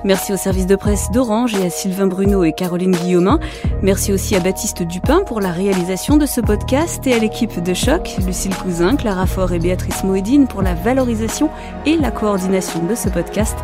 Merci 0.04 0.32
au 0.32 0.36
service 0.36 0.66
de 0.66 0.76
presse 0.76 1.10
d'Orange 1.10 1.54
et 1.54 1.64
à 1.64 1.70
Sylvain 1.70 2.06
Bruno 2.06 2.42
et 2.44 2.52
Caroline 2.52 2.92
Guillaumin. 2.92 3.38
Merci 3.82 4.12
aussi 4.12 4.34
à 4.34 4.40
Baptiste 4.40 4.82
Dupin 4.82 5.22
pour 5.24 5.40
la 5.40 5.50
réalisation 5.50 6.16
de 6.16 6.26
ce 6.26 6.40
podcast 6.40 7.06
et 7.06 7.12
à 7.12 7.18
l'équipe 7.18 7.62
de 7.62 7.74
Choc, 7.74 8.16
Lucille 8.26 8.54
Cousin, 8.54 8.96
Clara 8.96 9.26
Faure 9.26 9.52
et 9.52 9.58
Béatrice 9.58 10.02
Moedine 10.04 10.46
pour 10.46 10.62
la 10.62 10.74
valorisation 10.74 11.50
et 11.84 11.96
la 11.96 12.10
coordination 12.10 12.84
de 12.84 12.94
ce 12.94 13.08
podcast. 13.08 13.56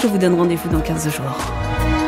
Je 0.00 0.06
vous 0.06 0.18
donne 0.18 0.34
rendez-vous 0.34 0.70
dans 0.70 0.80
15 0.80 1.10
jours. 1.10 2.01